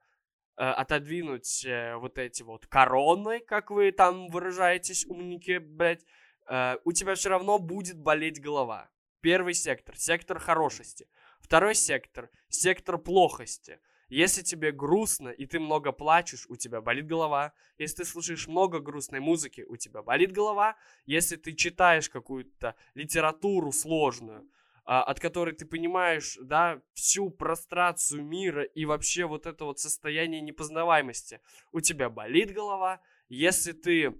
отодвинуть 0.63 1.65
э, 1.65 1.95
вот 1.95 2.17
эти 2.17 2.43
вот 2.43 2.67
короны, 2.67 3.39
как 3.39 3.71
вы 3.71 3.91
там 3.91 4.27
выражаетесь, 4.27 5.05
умники, 5.05 5.57
блядь, 5.57 6.05
э, 6.49 6.75
у 6.83 6.91
тебя 6.91 7.15
все 7.15 7.29
равно 7.29 7.59
будет 7.59 7.97
болеть 7.97 8.41
голова. 8.41 8.89
Первый 9.21 9.53
сектор, 9.53 9.97
сектор 9.97 10.37
хорошести. 10.37 11.07
Второй 11.39 11.75
сектор, 11.75 12.29
сектор 12.49 12.97
плохости. 12.97 13.79
Если 14.09 14.41
тебе 14.41 14.71
грустно 14.71 15.29
и 15.29 15.45
ты 15.45 15.59
много 15.59 15.91
плачешь, 15.91 16.45
у 16.49 16.55
тебя 16.55 16.81
болит 16.81 17.07
голова. 17.07 17.53
Если 17.77 17.97
ты 17.97 18.05
слушаешь 18.05 18.47
много 18.47 18.79
грустной 18.79 19.19
музыки, 19.19 19.65
у 19.67 19.77
тебя 19.77 20.01
болит 20.01 20.31
голова. 20.31 20.75
Если 21.05 21.35
ты 21.35 21.53
читаешь 21.53 22.09
какую-то 22.09 22.75
литературу 22.95 23.71
сложную, 23.71 24.49
от 24.91 25.19
которой 25.19 25.53
ты 25.53 25.67
понимаешь, 25.67 26.39
да, 26.41 26.81
всю 26.93 27.29
прострацию 27.29 28.25
мира 28.25 28.63
и 28.63 28.85
вообще 28.85 29.25
вот 29.25 29.45
это 29.45 29.65
вот 29.65 29.77
состояние 29.77 30.41
непознаваемости. 30.41 31.41
У 31.71 31.79
тебя 31.79 32.09
болит 32.09 32.51
голова, 32.51 32.99
если 33.27 33.73
ты 33.73 34.19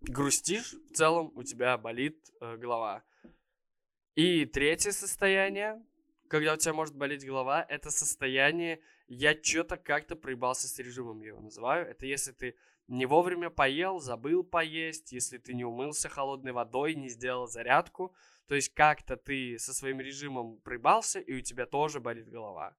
грустишь, 0.00 0.72
в 0.72 0.94
целом 0.94 1.30
у 1.34 1.42
тебя 1.42 1.76
болит 1.76 2.16
э, 2.40 2.56
голова. 2.56 3.04
И 4.14 4.46
третье 4.46 4.92
состояние, 4.92 5.84
когда 6.28 6.54
у 6.54 6.56
тебя 6.56 6.72
может 6.72 6.96
болеть 6.96 7.26
голова, 7.26 7.66
это 7.68 7.90
состояние 7.90 8.80
«я 9.08 9.36
что-то 9.42 9.76
как-то 9.76 10.16
проебался 10.16 10.68
с 10.68 10.78
режимом», 10.78 11.20
я 11.20 11.28
его 11.28 11.40
называю. 11.42 11.86
Это 11.86 12.06
если 12.06 12.32
ты 12.32 12.56
не 12.88 13.04
вовремя 13.04 13.50
поел, 13.50 14.00
забыл 14.00 14.42
поесть, 14.42 15.12
если 15.12 15.36
ты 15.36 15.52
не 15.52 15.66
умылся 15.66 16.08
холодной 16.08 16.52
водой, 16.52 16.94
не 16.94 17.10
сделал 17.10 17.46
зарядку– 17.46 18.14
то 18.52 18.56
есть 18.56 18.74
как-то 18.74 19.16
ты 19.16 19.58
со 19.58 19.72
своим 19.72 19.98
режимом 19.98 20.58
прибался, 20.58 21.20
и 21.20 21.32
у 21.32 21.40
тебя 21.40 21.64
тоже 21.64 22.00
болит 22.00 22.28
голова. 22.28 22.76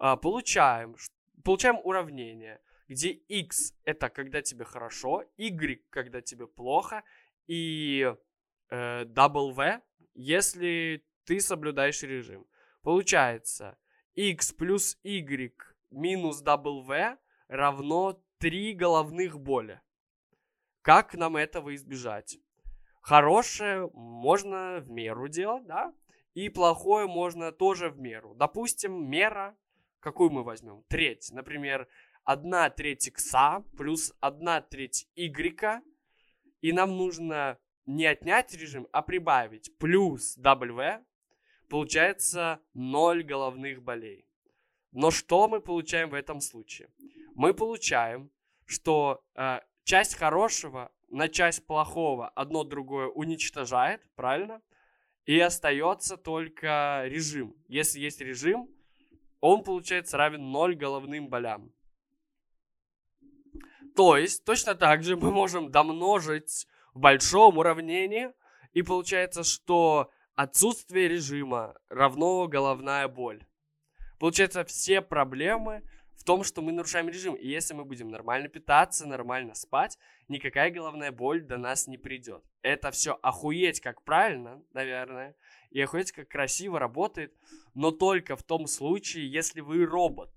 А, 0.00 0.16
получаем, 0.16 0.96
получаем 1.44 1.78
уравнение, 1.84 2.60
где 2.88 3.10
x 3.10 3.74
это 3.84 4.08
когда 4.08 4.42
тебе 4.42 4.64
хорошо, 4.64 5.22
y 5.36 5.80
когда 5.90 6.20
тебе 6.20 6.48
плохо, 6.48 7.04
и 7.46 8.12
э, 8.70 9.04
w 9.04 9.82
если 10.14 11.04
ты 11.24 11.38
соблюдаешь 11.38 12.02
режим. 12.02 12.44
Получается 12.82 13.78
x 14.16 14.52
плюс 14.52 14.98
y 15.04 15.54
минус 15.92 16.42
w 16.42 17.18
равно 17.46 18.20
3 18.38 18.74
головных 18.74 19.38
боли. 19.38 19.80
Как 20.82 21.14
нам 21.14 21.36
этого 21.36 21.72
избежать? 21.72 22.40
Хорошее 23.04 23.90
можно 23.92 24.80
в 24.80 24.88
меру 24.88 25.28
делать, 25.28 25.66
да, 25.66 25.92
и 26.32 26.48
плохое 26.48 27.06
можно 27.06 27.52
тоже 27.52 27.90
в 27.90 28.00
меру. 28.00 28.34
Допустим, 28.34 29.10
мера, 29.10 29.54
какую 30.00 30.30
мы 30.30 30.42
возьмем? 30.42 30.84
Треть, 30.88 31.28
например, 31.30 31.86
1 32.24 32.72
треть 32.74 33.08
икса 33.08 33.62
плюс 33.76 34.14
1 34.20 34.64
треть 34.70 35.06
y, 35.16 35.82
и 36.62 36.72
нам 36.72 36.96
нужно 36.96 37.58
не 37.84 38.06
отнять 38.06 38.54
режим, 38.54 38.88
а 38.90 39.02
прибавить 39.02 39.76
плюс 39.76 40.38
w, 40.38 41.04
получается 41.68 42.60
0 42.72 43.22
головных 43.22 43.82
болей. 43.82 44.26
Но 44.92 45.10
что 45.10 45.46
мы 45.46 45.60
получаем 45.60 46.08
в 46.08 46.14
этом 46.14 46.40
случае? 46.40 46.88
Мы 47.34 47.52
получаем, 47.52 48.30
что 48.64 49.22
э, 49.34 49.60
часть 49.82 50.14
хорошего 50.14 50.90
на 51.14 51.28
часть 51.28 51.64
плохого 51.66 52.28
одно 52.30 52.64
другое 52.64 53.06
уничтожает, 53.06 54.02
правильно? 54.16 54.60
И 55.26 55.38
остается 55.38 56.16
только 56.16 57.04
режим. 57.06 57.54
Если 57.68 58.00
есть 58.00 58.20
режим, 58.20 58.68
он 59.40 59.62
получается 59.62 60.16
равен 60.16 60.50
0 60.50 60.74
головным 60.74 61.28
болям. 61.28 61.72
То 63.94 64.16
есть, 64.16 64.44
точно 64.44 64.74
так 64.74 65.04
же 65.04 65.16
мы 65.16 65.30
можем 65.30 65.70
домножить 65.70 66.66
в 66.94 66.98
большом 66.98 67.58
уравнении, 67.58 68.30
и 68.72 68.82
получается, 68.82 69.44
что 69.44 70.10
отсутствие 70.34 71.06
режима 71.06 71.76
равно 71.88 72.48
головная 72.48 73.06
боль. 73.06 73.46
Получается, 74.18 74.64
все 74.64 75.00
проблемы 75.00 75.82
в 76.24 76.26
том, 76.26 76.42
что 76.42 76.62
мы 76.62 76.72
нарушаем 76.72 77.10
режим. 77.10 77.34
И 77.34 77.46
если 77.46 77.74
мы 77.74 77.84
будем 77.84 78.08
нормально 78.08 78.48
питаться, 78.48 79.06
нормально 79.06 79.54
спать, 79.54 79.98
никакая 80.28 80.70
головная 80.70 81.12
боль 81.12 81.42
до 81.42 81.58
нас 81.58 81.86
не 81.86 81.98
придет. 81.98 82.42
Это 82.62 82.90
все 82.90 83.18
охуеть 83.22 83.80
как 83.80 84.02
правильно, 84.04 84.62
наверное, 84.72 85.36
и 85.70 85.82
охуеть 85.82 86.12
как 86.12 86.28
красиво 86.28 86.78
работает, 86.78 87.34
но 87.74 87.90
только 87.90 88.36
в 88.36 88.42
том 88.42 88.66
случае, 88.66 89.30
если 89.30 89.60
вы 89.60 89.84
робот. 89.84 90.30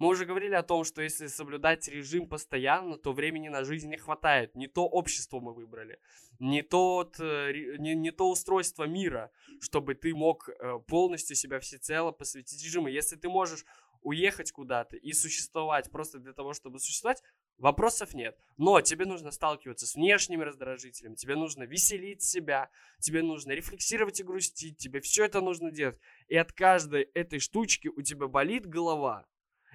Мы 0.00 0.08
уже 0.08 0.24
говорили 0.24 0.54
о 0.54 0.64
том, 0.64 0.82
что 0.82 1.00
если 1.00 1.28
соблюдать 1.28 1.86
режим 1.86 2.26
постоянно, 2.26 2.96
то 2.96 3.12
времени 3.12 3.48
на 3.48 3.62
жизнь 3.62 3.88
не 3.88 3.98
хватает. 3.98 4.56
Не 4.56 4.66
то 4.66 4.88
общество 4.88 5.38
мы 5.38 5.54
выбрали, 5.54 6.00
не, 6.40 6.62
тот, 6.62 7.20
э, 7.20 7.76
не, 7.78 7.94
не 7.94 8.10
то 8.10 8.30
устройство 8.30 8.84
мира, 8.84 9.30
чтобы 9.60 9.94
ты 9.94 10.12
мог 10.12 10.48
э, 10.48 10.78
полностью 10.88 11.36
себя 11.36 11.60
всецело 11.60 12.10
посвятить 12.10 12.64
режиму. 12.64 12.88
Если 12.88 13.14
ты 13.14 13.28
можешь 13.28 13.64
уехать 14.02 14.52
куда-то 14.52 14.96
и 14.96 15.12
существовать 15.12 15.90
просто 15.90 16.18
для 16.18 16.32
того, 16.32 16.54
чтобы 16.54 16.78
существовать, 16.78 17.22
вопросов 17.58 18.14
нет. 18.14 18.38
Но 18.56 18.80
тебе 18.80 19.04
нужно 19.04 19.30
сталкиваться 19.30 19.86
с 19.86 19.94
внешними 19.94 20.42
раздражителями, 20.42 21.14
тебе 21.14 21.36
нужно 21.36 21.64
веселить 21.64 22.22
себя, 22.22 22.70
тебе 22.98 23.22
нужно 23.22 23.52
рефлексировать 23.52 24.20
и 24.20 24.24
грустить, 24.24 24.78
тебе 24.78 25.00
все 25.00 25.24
это 25.24 25.40
нужно 25.40 25.70
делать. 25.70 25.98
И 26.28 26.36
от 26.36 26.52
каждой 26.52 27.02
этой 27.14 27.38
штучки 27.38 27.88
у 27.88 28.02
тебя 28.02 28.26
болит 28.26 28.66
голова. 28.66 29.26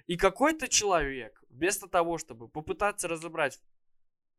И 0.07 0.17
какой-то 0.17 0.67
человек, 0.67 1.43
вместо 1.49 1.87
того, 1.87 2.17
чтобы 2.17 2.47
попытаться 2.47 3.07
разобрать, 3.07 3.61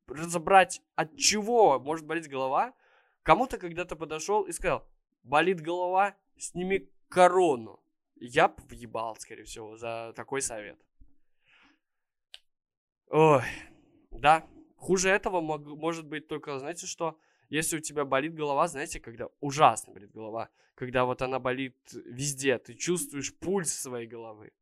разобрать, 0.06 0.82
от 0.94 1.16
чего 1.16 1.78
может 1.80 2.06
болеть 2.06 2.28
голова, 2.28 2.74
кому-то 3.22 3.58
когда-то 3.58 3.96
подошел 3.96 4.42
и 4.42 4.52
сказал, 4.52 4.88
болит 5.22 5.60
голова, 5.60 6.16
сними 6.38 6.90
корону 7.08 7.80
я 8.20 8.48
бы 8.48 8.62
въебал, 8.68 9.16
скорее 9.16 9.44
всего, 9.44 9.76
за 9.76 10.12
такой 10.16 10.42
совет. 10.42 10.78
Ой, 13.08 13.42
да, 14.10 14.46
хуже 14.76 15.10
этого 15.10 15.40
мог, 15.40 15.64
может 15.66 16.06
быть 16.06 16.26
только, 16.26 16.58
знаете 16.58 16.86
что, 16.86 17.18
если 17.48 17.76
у 17.76 17.80
тебя 17.80 18.04
болит 18.04 18.34
голова, 18.34 18.66
знаете, 18.66 18.98
когда 18.98 19.28
ужасно 19.40 19.92
болит 19.92 20.10
голова, 20.10 20.48
когда 20.74 21.04
вот 21.04 21.22
она 21.22 21.38
болит 21.38 21.76
везде, 21.92 22.58
ты 22.58 22.74
чувствуешь 22.74 23.34
пульс 23.38 23.72
своей 23.72 24.08
головы. 24.08 24.52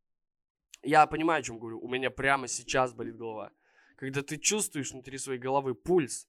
Я 0.82 1.06
понимаю, 1.06 1.40
о 1.40 1.42
чем 1.42 1.58
говорю, 1.58 1.80
у 1.80 1.88
меня 1.88 2.10
прямо 2.10 2.46
сейчас 2.46 2.92
болит 2.92 3.16
голова. 3.16 3.52
Когда 3.96 4.22
ты 4.22 4.36
чувствуешь 4.36 4.92
внутри 4.92 5.16
своей 5.16 5.38
головы 5.38 5.74
пульс, 5.74 6.28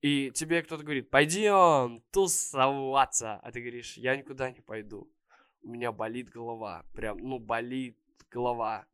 и 0.00 0.32
тебе 0.32 0.62
кто-то 0.62 0.82
говорит, 0.82 1.10
пойдем 1.10 2.02
тусоваться, 2.10 3.36
а 3.36 3.52
ты 3.52 3.60
говоришь, 3.60 3.96
я 3.96 4.16
никуда 4.16 4.50
не 4.50 4.60
пойду 4.60 5.08
у 5.62 5.68
меня 5.68 5.92
болит 5.92 6.28
голова. 6.28 6.84
Прям, 6.92 7.18
ну, 7.18 7.38
болит 7.38 7.96
голова. 8.30 8.86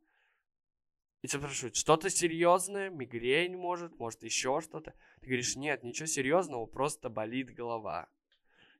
И 1.21 1.27
тебя 1.27 1.41
спрашивают, 1.41 1.75
что-то 1.75 2.09
серьезное, 2.09 2.89
мигрень 2.89 3.57
может, 3.57 3.99
может 3.99 4.23
еще 4.23 4.61
что-то. 4.61 4.93
Ты 5.19 5.27
говоришь, 5.27 5.55
нет, 5.55 5.83
ничего 5.83 6.05
серьезного, 6.05 6.65
просто 6.65 7.09
болит 7.09 7.53
голова. 7.53 8.07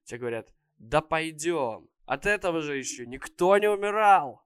Тебе 0.05 0.19
говорят, 0.19 0.53
да 0.77 1.01
пойдем. 1.01 1.89
От 2.05 2.25
этого 2.25 2.61
же 2.61 2.77
еще 2.77 3.05
никто 3.05 3.57
не 3.57 3.69
умирал. 3.69 4.45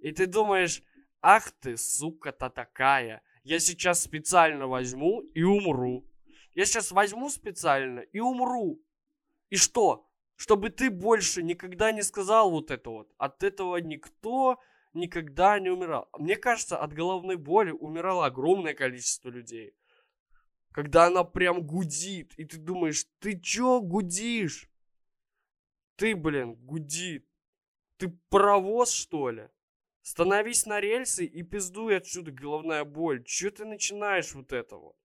И 0.00 0.10
ты 0.12 0.26
думаешь, 0.26 0.82
ах 1.20 1.50
ты, 1.52 1.76
сука-то 1.76 2.48
такая. 2.48 3.22
Я 3.42 3.58
сейчас 3.58 4.02
специально 4.02 4.66
возьму 4.66 5.20
и 5.20 5.42
умру. 5.42 6.04
Я 6.54 6.64
сейчас 6.64 6.92
возьму 6.92 7.28
специально 7.28 8.00
и 8.00 8.20
умру. 8.20 8.80
И 9.50 9.56
что? 9.56 10.03
Чтобы 10.36 10.70
ты 10.70 10.90
больше 10.90 11.42
никогда 11.42 11.92
не 11.92 12.02
сказал 12.02 12.50
вот 12.50 12.70
это 12.70 12.90
вот. 12.90 13.12
От 13.18 13.42
этого 13.42 13.76
никто 13.76 14.60
никогда 14.92 15.58
не 15.58 15.70
умирал. 15.70 16.08
Мне 16.18 16.36
кажется, 16.36 16.78
от 16.78 16.92
головной 16.92 17.36
боли 17.36 17.70
умирало 17.70 18.26
огромное 18.26 18.74
количество 18.74 19.28
людей. 19.28 19.74
Когда 20.72 21.06
она 21.06 21.24
прям 21.24 21.62
гудит, 21.62 22.34
и 22.36 22.44
ты 22.44 22.58
думаешь, 22.58 23.06
ты 23.20 23.38
чё 23.38 23.80
гудишь? 23.80 24.68
Ты, 25.96 26.16
блин, 26.16 26.54
гуди. 26.56 27.24
Ты 27.96 28.08
паровоз, 28.28 28.90
что 28.90 29.30
ли? 29.30 29.48
Становись 30.02 30.66
на 30.66 30.80
рельсы 30.80 31.24
и 31.24 31.42
пиздуй 31.42 31.96
отсюда, 31.96 32.32
головная 32.32 32.84
боль. 32.84 33.22
Чего 33.24 33.50
ты 33.52 33.64
начинаешь 33.64 34.34
вот 34.34 34.52
это 34.52 34.76
вот? 34.76 34.96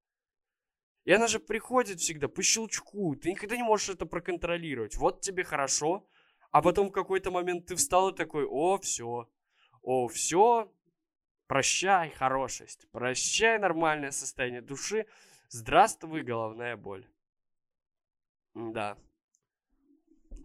И 1.09 1.11
она 1.11 1.25
же 1.25 1.39
приходит 1.39 1.99
всегда 1.99 2.27
по 2.27 2.43
щелчку. 2.43 3.15
Ты 3.15 3.31
никогда 3.31 3.57
не 3.57 3.63
можешь 3.63 3.89
это 3.89 4.05
проконтролировать. 4.05 4.95
Вот 4.95 5.21
тебе 5.21 5.43
хорошо, 5.43 6.07
а 6.51 6.61
потом 6.61 6.89
в 6.89 6.91
какой-то 6.91 7.31
момент 7.31 7.65
ты 7.65 7.75
встал 7.75 8.09
и 8.09 8.15
такой, 8.15 8.45
о, 8.45 8.77
все, 8.77 9.27
о, 9.81 10.07
все, 10.07 10.71
прощай 11.47 12.11
хорошесть, 12.11 12.87
прощай 12.91 13.57
нормальное 13.57 14.11
состояние 14.11 14.61
души, 14.61 15.07
здравствуй 15.47 16.21
головная 16.21 16.77
боль. 16.77 17.07
Да. 18.53 18.95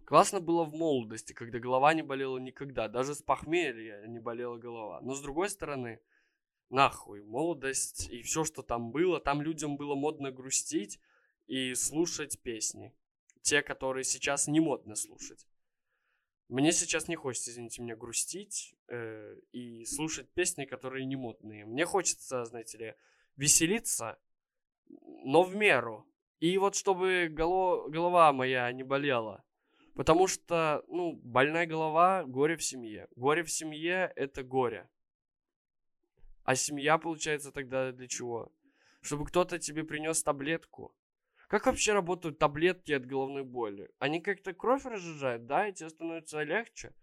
Классно 0.07 0.39
было 0.39 0.63
в 0.63 0.73
молодости, 0.73 1.33
когда 1.33 1.59
голова 1.59 1.93
не 1.93 2.01
болела 2.01 2.39
никогда. 2.39 2.87
Даже 2.87 3.13
с 3.13 3.21
похмелья 3.21 4.07
не 4.07 4.17
болела 4.17 4.57
голова. 4.57 4.99
Но 5.01 5.13
с 5.13 5.21
другой 5.21 5.51
стороны, 5.51 5.99
нахуй, 6.75 7.23
молодость 7.23 8.09
и 8.09 8.21
все, 8.21 8.43
что 8.43 8.61
там 8.61 8.91
было. 8.91 9.19
Там 9.19 9.41
людям 9.41 9.77
было 9.77 9.95
модно 9.95 10.31
грустить 10.31 10.99
и 11.47 11.73
слушать 11.73 12.39
песни. 12.41 12.93
Те, 13.41 13.61
которые 13.61 14.03
сейчас 14.03 14.47
не 14.47 14.59
модно 14.59 14.95
слушать. 14.95 15.47
Мне 16.49 16.71
сейчас 16.71 17.07
не 17.07 17.15
хочется, 17.15 17.51
извините 17.51 17.81
меня, 17.81 17.95
грустить 17.95 18.75
э, 18.87 19.37
и 19.51 19.85
слушать 19.85 20.29
песни, 20.33 20.65
которые 20.65 21.05
не 21.05 21.15
модные. 21.15 21.65
Мне 21.65 21.85
хочется, 21.85 22.45
знаете 22.45 22.77
ли, 22.77 22.95
веселиться, 23.37 24.19
но 25.23 25.43
в 25.43 25.55
меру. 25.55 26.05
И 26.39 26.57
вот 26.57 26.75
чтобы 26.75 27.29
голо- 27.31 27.89
голова 27.89 28.33
моя 28.33 28.71
не 28.73 28.83
болела. 28.83 29.43
Потому 29.95 30.27
что, 30.27 30.83
ну, 30.87 31.13
больная 31.13 31.65
голова– 31.65 32.23
горе 32.27 32.57
в 32.57 32.63
семье. 32.63 33.07
Горе 33.15 33.43
в 33.43 33.51
семье– 33.51 34.11
это 34.15 34.43
горе. 34.43 34.89
А 36.45 36.55
семья, 36.55 36.99
получается, 36.99 37.51
тогда 37.51 37.91
для 37.91 38.07
чего? 38.07 38.51
Чтобы 39.01 39.25
кто-то 39.25 39.57
тебе 39.57 39.83
принес 39.83 40.21
таблетку. 40.23 40.95
Как 41.47 41.65
вообще 41.65 41.93
работают 41.93 42.37
таблетки 42.37 42.91
от 42.91 43.05
головной 43.05 43.43
боли? 43.43 43.89
Они 43.97 44.21
как-то 44.21 44.53
кровь 44.53 44.85
разжижают, 44.85 45.47
да, 45.47 45.67
и 45.67 45.73
тебе 45.73 45.89
становится 45.89 46.43
легче? 46.43 46.93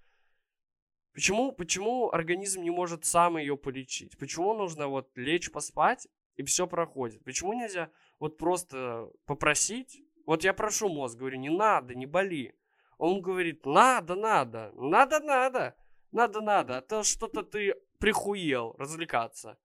Почему, 1.13 1.53
почему 1.53 2.11
организм 2.11 2.63
не 2.63 2.71
может 2.71 3.05
сам 3.05 3.37
ее 3.37 3.57
полечить? 3.57 4.17
Почему 4.17 4.55
нужно 4.55 4.87
вот 4.87 5.11
лечь 5.17 5.51
поспать, 5.51 6.09
и 6.37 6.45
все 6.45 6.67
проходит? 6.69 7.25
Почему 7.25 7.53
нельзя 7.53 7.91
вот 8.21 8.39
просто 8.39 9.11
попросить? 9.27 10.03
Вот 10.25 10.45
я 10.45 10.55
прошу 10.55 10.89
мозг, 10.89 11.19
говорю, 11.19 11.39
не 11.39 11.51
надо, 11.51 11.95
не 11.95 12.07
боли. 12.07 12.55
Он 12.97 13.21
говорит, 13.21 13.67
надо, 13.67 14.15
надо, 14.15 14.73
надо, 14.75 15.19
надо, 15.19 15.77
надо, 16.13 16.41
надо, 16.41 16.79
а 16.79 16.81
то 16.81 17.03
что-то 17.03 17.43
ты 17.43 17.75
прихуел 18.03 18.75
развлекаться. 18.79 19.57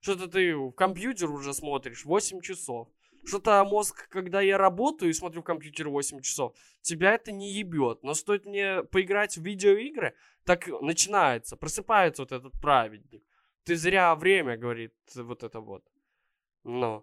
Что-то 0.00 0.28
ты 0.28 0.54
в 0.54 0.72
компьютер 0.72 1.30
уже 1.30 1.54
смотришь 1.54 2.04
8 2.04 2.42
часов. 2.42 2.88
Что-то 3.24 3.64
мозг, 3.64 4.08
когда 4.10 4.42
я 4.42 4.58
работаю 4.58 5.08
и 5.08 5.14
смотрю 5.14 5.40
в 5.40 5.44
компьютер 5.44 5.88
8 5.88 6.20
часов, 6.20 6.54
тебя 6.82 7.14
это 7.14 7.32
не 7.32 7.54
ебет. 7.54 8.02
Но 8.02 8.12
стоит 8.12 8.44
мне 8.44 8.82
поиграть 8.82 9.38
в 9.38 9.42
видеоигры, 9.42 10.14
так 10.44 10.68
начинается, 10.82 11.56
просыпается 11.56 12.22
вот 12.22 12.32
этот 12.32 12.52
праведник. 12.60 13.24
Ты 13.64 13.76
зря 13.76 14.14
время, 14.14 14.58
говорит 14.58 14.92
вот 15.14 15.42
это 15.42 15.60
вот. 15.60 15.82
Но. 16.64 17.02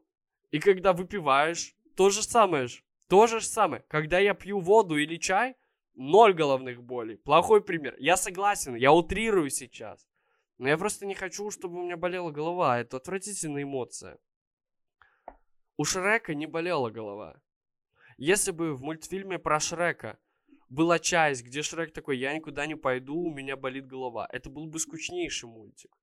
И 0.51 0.59
когда 0.59 0.93
выпиваешь, 0.93 1.75
то 1.95 2.11
же 2.11 2.21
самое 2.21 2.67
же. 2.67 2.83
То 3.09 3.25
же 3.25 3.41
самое. 3.41 3.83
Когда 3.87 4.19
я 4.19 4.35
пью 4.35 4.59
воду 4.59 4.95
или 4.97 5.17
чай, 5.17 5.55
ноль 5.95 6.33
головных 6.33 6.83
болей. 6.83 7.17
Плохой 7.17 7.61
пример. 7.61 7.95
Я 7.97 8.15
согласен, 8.15 8.75
я 8.75 8.93
утрирую 8.93 9.49
сейчас. 9.49 10.07
Но 10.63 10.69
я 10.69 10.77
просто 10.77 11.05
не 11.05 11.13
хочу, 11.13 11.51
чтобы 11.51 11.77
у 11.77 11.83
меня 11.83 11.97
болела 11.97 12.31
голова. 12.31 12.79
Это 12.79 12.95
отвратительная 12.95 13.63
эмоция. 13.63 14.17
У 15.75 15.83
Шрека 15.83 16.33
не 16.35 16.47
болела 16.47 16.89
голова. 16.89 17.41
Если 18.15 18.51
бы 18.51 18.73
в 18.73 18.81
мультфильме 18.81 19.39
про 19.39 19.59
Шрека 19.59 20.17
была 20.69 20.99
часть, 20.99 21.43
где 21.43 21.63
Шрек 21.63 21.91
такой, 21.91 22.17
я 22.17 22.33
никуда 22.33 22.65
не 22.65 22.75
пойду, 22.75 23.13
у 23.13 23.33
меня 23.33 23.57
болит 23.57 23.87
голова, 23.87 24.25
это 24.31 24.49
был 24.49 24.67
бы 24.67 24.79
скучнейший 24.79 25.49
мультик. 25.49 25.99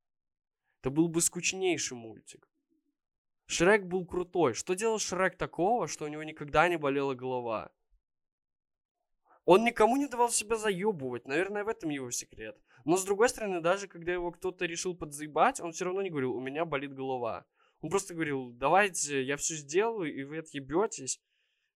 Это 0.83 0.90
был 0.90 1.09
бы 1.09 1.23
скучнейший 1.23 1.96
мультик. 1.96 2.46
Шрек 3.46 3.85
был 3.85 4.05
крутой. 4.05 4.53
Что 4.53 4.75
делал 4.75 4.99
Шрек 4.99 5.38
такого, 5.38 5.88
что 5.88 6.05
у 6.05 6.09
него 6.09 6.23
никогда 6.23 6.68
не 6.68 6.77
болела 6.77 7.14
голова? 7.14 7.73
Он 9.46 9.64
никому 9.64 9.96
не 9.96 10.07
давал 10.07 10.29
себя 10.29 10.57
заебывать. 10.57 11.27
Наверное, 11.27 11.64
в 11.64 11.68
этом 11.68 11.88
его 11.88 12.11
секрет. 12.11 12.61
Но 12.85 12.97
с 12.97 13.05
другой 13.05 13.29
стороны, 13.29 13.61
даже 13.61 13.88
когда 13.88 14.12
его 14.12 14.31
кто-то 14.33 14.64
решил 14.66 14.95
подзаебать, 14.95 15.61
он 15.61 15.73
все 15.73 15.85
равно 15.85 16.03
не 16.03 16.11
говорил, 16.11 16.35
у 16.35 16.40
меня 16.40 16.64
болит 16.64 16.95
голова. 16.95 17.45
Он 17.81 17.90
просто 17.90 18.14
говорил, 18.14 18.51
давайте, 18.53 19.23
я 19.23 19.37
все 19.37 19.55
сделаю, 19.55 20.14
и 20.14 20.25
вы 20.25 20.38
отъебетесь. 20.38 21.21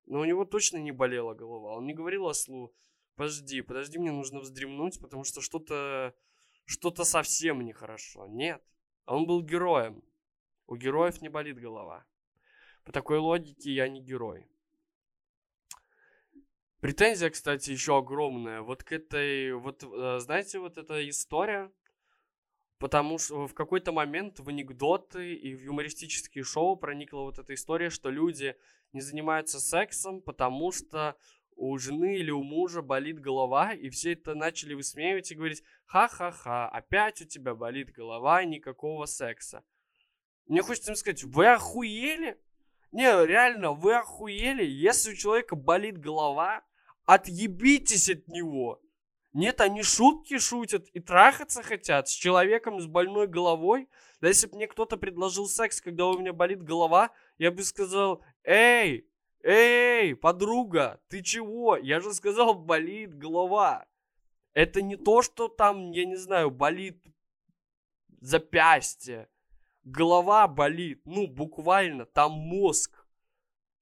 Но 0.07 0.21
у 0.21 0.25
него 0.25 0.45
точно 0.45 0.79
не 0.79 0.93
болела 0.93 1.35
голова. 1.35 1.77
Он 1.77 1.87
не 1.87 1.95
говорил 1.95 2.27
ослу, 2.27 2.75
подожди, 3.17 3.62
подожди, 3.62 3.99
мне 3.99 4.12
нужно 4.12 4.40
вздремнуть, 4.40 5.01
потому 5.01 5.25
что 5.25 5.40
что-то 5.40 6.14
что-то 6.67 7.05
совсем 7.05 7.61
нехорошо. 7.62 8.27
Нет. 8.27 8.62
Он 9.07 9.27
был 9.27 9.43
героем. 9.43 10.03
У 10.67 10.77
героев 10.77 11.21
не 11.21 11.29
болит 11.29 11.59
голова. 11.59 12.07
По 12.85 12.93
такой 12.93 13.19
логике 13.19 13.73
я 13.73 13.88
не 13.88 14.01
герой. 14.01 14.49
Претензия, 16.85 17.31
кстати, 17.31 17.70
еще 17.70 17.97
огромная. 17.97 18.61
Вот 18.61 18.85
к 18.85 18.92
этой, 18.92 19.55
вот, 19.55 19.83
э, 19.83 20.18
знаете, 20.18 20.59
вот 20.59 20.77
эта 20.77 21.09
история 21.09 21.73
Потому 22.79 23.16
что 23.16 23.47
в 23.47 23.55
какой-то 23.55 23.90
момент 23.90 24.38
в 24.38 24.51
анекдоты 24.51 25.33
и 25.33 25.55
в 25.55 25.62
юмористические 25.62 26.44
шоу 26.44 26.77
проникла 26.77 27.20
вот 27.20 27.38
эта 27.38 27.55
история, 27.55 27.88
что 27.88 28.11
люди 28.11 28.55
не 28.92 29.01
занимаются 29.01 29.61
сексом, 29.61 30.20
потому 30.20 30.73
что 30.73 31.16
у 31.57 31.79
жены 31.79 32.18
или 32.18 32.31
у 32.31 32.42
мужа 32.42 32.83
болит 32.83 33.18
голова, 33.18 33.73
и 33.73 33.88
все 33.88 34.12
это 34.12 34.35
начали 34.35 34.75
высмеивать 34.75 35.33
и 35.33 35.35
говорить, 35.35 35.62
ха-ха-ха, 35.87 36.68
опять 36.68 37.23
у 37.23 37.25
тебя 37.25 37.55
болит 37.55 37.92
голова, 37.92 38.44
никакого 38.44 39.07
секса. 39.07 39.64
Мне 40.49 40.61
хочется 40.61 40.90
им 40.90 40.97
сказать, 40.97 41.25
вы 41.25 41.47
охуели? 41.47 42.38
Не, 42.92 43.25
реально, 43.25 43.73
вы 43.73 43.94
охуели? 43.94 44.66
Если 44.66 45.12
у 45.12 45.16
человека 45.16 45.57
болит 45.57 45.97
голова, 45.97 46.62
отъебитесь 47.05 48.09
от 48.09 48.29
него. 48.29 48.81
Нет, 49.33 49.61
они 49.61 49.83
шутки 49.83 50.38
шутят 50.38 50.87
и 50.93 51.01
трахаться 51.01 51.62
хотят 51.62 52.09
с 52.09 52.12
человеком 52.12 52.81
с 52.81 52.87
больной 52.87 53.27
головой. 53.27 53.88
Да 54.21 54.29
если 54.29 54.47
бы 54.47 54.57
мне 54.57 54.69
кто-то 54.69 54.97
предложил 54.97 55.49
секс, 55.49 55.81
когда 55.81 56.07
у 56.07 56.19
меня 56.19 56.33
болит 56.33 56.62
голова, 56.62 57.11
я 57.37 57.51
бы 57.51 57.64
сказал, 57.64 58.23
эй, 58.45 59.09
эй, 59.43 60.14
подруга, 60.14 61.01
ты 61.09 61.21
чего? 61.21 61.77
Я 61.77 62.01
же 62.01 62.14
сказал, 62.14 62.55
болит 62.55 63.19
голова. 63.19 63.87
Это 64.53 64.83
не 64.83 64.97
то, 64.97 65.21
что 65.21 65.49
там, 65.49 65.90
я 65.90 66.05
не 66.05 66.17
знаю, 66.17 66.53
болит 66.53 67.05
запястье. 68.21 69.29
Голова 69.83 70.47
болит, 70.47 71.03
ну, 71.05 71.27
буквально, 71.27 72.07
там 72.07 72.33
мозг. 72.33 73.04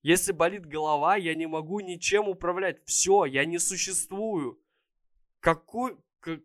Если 0.03 0.33
болит 0.33 0.67
голова, 0.67 1.17
я 1.17 1.35
не 1.35 1.47
могу 1.47 1.79
ничем 1.81 2.29
управлять. 2.29 2.85
Все, 2.85 3.25
я 3.25 3.45
не 3.45 3.59
существую. 3.59 4.61
Какой, 5.39 5.97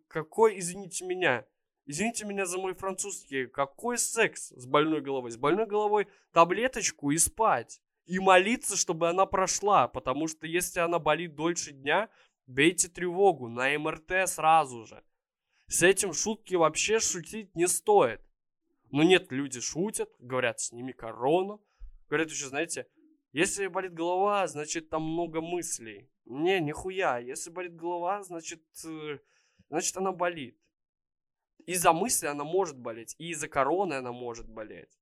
какой, 0.06 0.58
извините 0.58 1.04
меня, 1.04 1.44
извините 1.84 2.24
меня 2.24 2.46
за 2.46 2.58
мой 2.58 2.74
французский, 2.74 3.46
какой 3.46 3.98
секс 3.98 4.50
с 4.50 4.66
больной 4.66 5.00
головой? 5.00 5.32
С 5.32 5.36
больной 5.36 5.66
головой 5.66 6.06
таблеточку 6.32 7.10
и 7.10 7.18
спать. 7.18 7.80
И 8.06 8.20
молиться, 8.20 8.76
чтобы 8.76 9.10
она 9.10 9.26
прошла, 9.26 9.86
потому 9.86 10.28
что 10.28 10.46
если 10.46 10.80
она 10.80 10.98
болит 10.98 11.34
дольше 11.34 11.72
дня, 11.72 12.08
бейте 12.46 12.88
тревогу 12.88 13.48
на 13.48 13.76
МРТ 13.78 14.26
сразу 14.26 14.84
же. 14.84 15.02
С 15.66 15.82
этим 15.82 16.14
шутки 16.14 16.54
вообще 16.54 17.00
шутить 17.00 17.54
не 17.54 17.68
стоит. 17.68 18.22
Но 18.90 19.02
нет, 19.02 19.30
люди 19.30 19.60
шутят, 19.60 20.10
говорят, 20.18 20.60
сними 20.60 20.94
корону. 20.94 21.62
Говорят 22.08 22.30
еще, 22.30 22.46
знаете, 22.46 22.86
если 23.32 23.66
болит 23.66 23.94
голова, 23.94 24.46
значит 24.46 24.88
там 24.88 25.02
много 25.02 25.40
мыслей. 25.40 26.10
Не, 26.24 26.60
нихуя. 26.60 27.18
Если 27.18 27.50
болит 27.50 27.76
голова, 27.76 28.22
значит, 28.22 28.62
э, 28.84 29.18
значит 29.68 29.96
она 29.96 30.12
болит. 30.12 30.58
Из-за 31.66 31.92
мысли 31.92 32.26
она 32.26 32.44
может 32.44 32.78
болеть, 32.78 33.14
и 33.18 33.30
из-за 33.30 33.48
короны 33.48 33.94
она 33.94 34.12
может 34.12 34.48
болеть. 34.48 34.98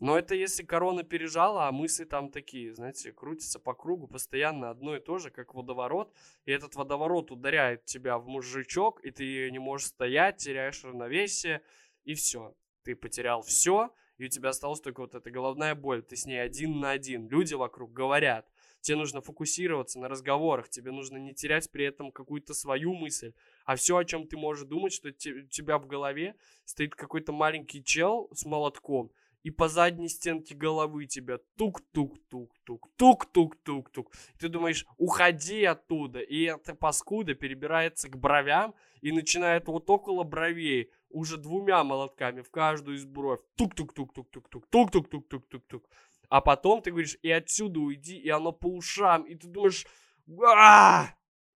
Но 0.00 0.18
это 0.18 0.34
если 0.34 0.62
корона 0.64 1.02
пережала, 1.02 1.68
а 1.68 1.72
мысли 1.72 2.04
там 2.04 2.30
такие, 2.30 2.74
знаете, 2.74 3.12
крутятся 3.12 3.58
по 3.58 3.74
кругу 3.74 4.08
постоянно 4.08 4.70
одно 4.70 4.96
и 4.96 5.00
то 5.00 5.18
же, 5.18 5.30
как 5.30 5.54
водоворот. 5.54 6.14
И 6.46 6.52
этот 6.52 6.74
водоворот 6.74 7.30
ударяет 7.30 7.84
тебя 7.84 8.16
в 8.16 8.26
мужичок, 8.26 9.04
и 9.04 9.10
ты 9.10 9.50
не 9.50 9.58
можешь 9.58 9.88
стоять, 9.88 10.38
теряешь 10.38 10.82
равновесие, 10.82 11.62
и 12.04 12.14
все. 12.14 12.56
Ты 12.82 12.96
потерял 12.96 13.42
все, 13.42 13.92
и 14.20 14.26
у 14.26 14.28
тебя 14.28 14.50
осталась 14.50 14.82
только 14.82 15.00
вот 15.00 15.14
эта 15.14 15.30
головная 15.30 15.74
боль. 15.74 16.02
Ты 16.02 16.14
с 16.14 16.26
ней 16.26 16.42
один 16.42 16.78
на 16.78 16.90
один. 16.90 17.26
Люди 17.26 17.54
вокруг 17.54 17.92
говорят, 17.92 18.46
Тебе 18.82 18.96
нужно 18.96 19.20
фокусироваться 19.20 19.98
на 19.98 20.08
разговорах, 20.08 20.70
тебе 20.70 20.90
нужно 20.90 21.18
не 21.18 21.34
терять 21.34 21.70
при 21.70 21.84
этом 21.84 22.10
какую-то 22.10 22.54
свою 22.54 22.94
мысль, 22.94 23.34
а 23.66 23.76
все, 23.76 23.98
о 23.98 24.04
чем 24.06 24.26
ты 24.26 24.38
можешь 24.38 24.66
думать, 24.66 24.94
что 24.94 25.08
у 25.08 25.12
тебя 25.12 25.78
в 25.78 25.86
голове 25.86 26.34
стоит 26.64 26.94
какой-то 26.94 27.32
маленький 27.32 27.84
чел 27.84 28.30
с 28.32 28.46
молотком, 28.46 29.12
и 29.42 29.50
по 29.50 29.68
задней 29.68 30.08
стенке 30.08 30.54
головы 30.54 31.06
тебя 31.06 31.38
тук-тук-тук-тук, 31.56 32.88
тук-тук-тук-тук. 32.96 34.12
Ты 34.38 34.48
думаешь, 34.48 34.86
уходи 34.98 35.64
оттуда. 35.64 36.20
И 36.20 36.42
эта 36.42 36.74
паскуда 36.74 37.34
перебирается 37.34 38.10
к 38.10 38.18
бровям 38.18 38.74
и 39.00 39.12
начинает 39.12 39.66
вот 39.66 39.88
около 39.88 40.24
бровей 40.24 40.90
уже 41.10 41.36
двумя 41.36 41.84
молотками 41.84 42.40
в 42.40 42.50
каждую 42.50 42.96
из 42.96 43.04
бровь. 43.04 43.40
Тук-тук-тук-тук-тук-тук, 43.56 44.66
тук-тук-тук-тук-тук-тук. 44.68 45.88
А 46.28 46.40
потом 46.40 46.80
ты 46.80 46.90
говоришь, 46.90 47.18
и 47.22 47.30
отсюда 47.30 47.80
уйди, 47.80 48.16
и 48.16 48.28
оно 48.28 48.52
по 48.52 48.66
ушам. 48.66 49.24
И 49.24 49.34
ты 49.34 49.48
думаешь, 49.48 49.86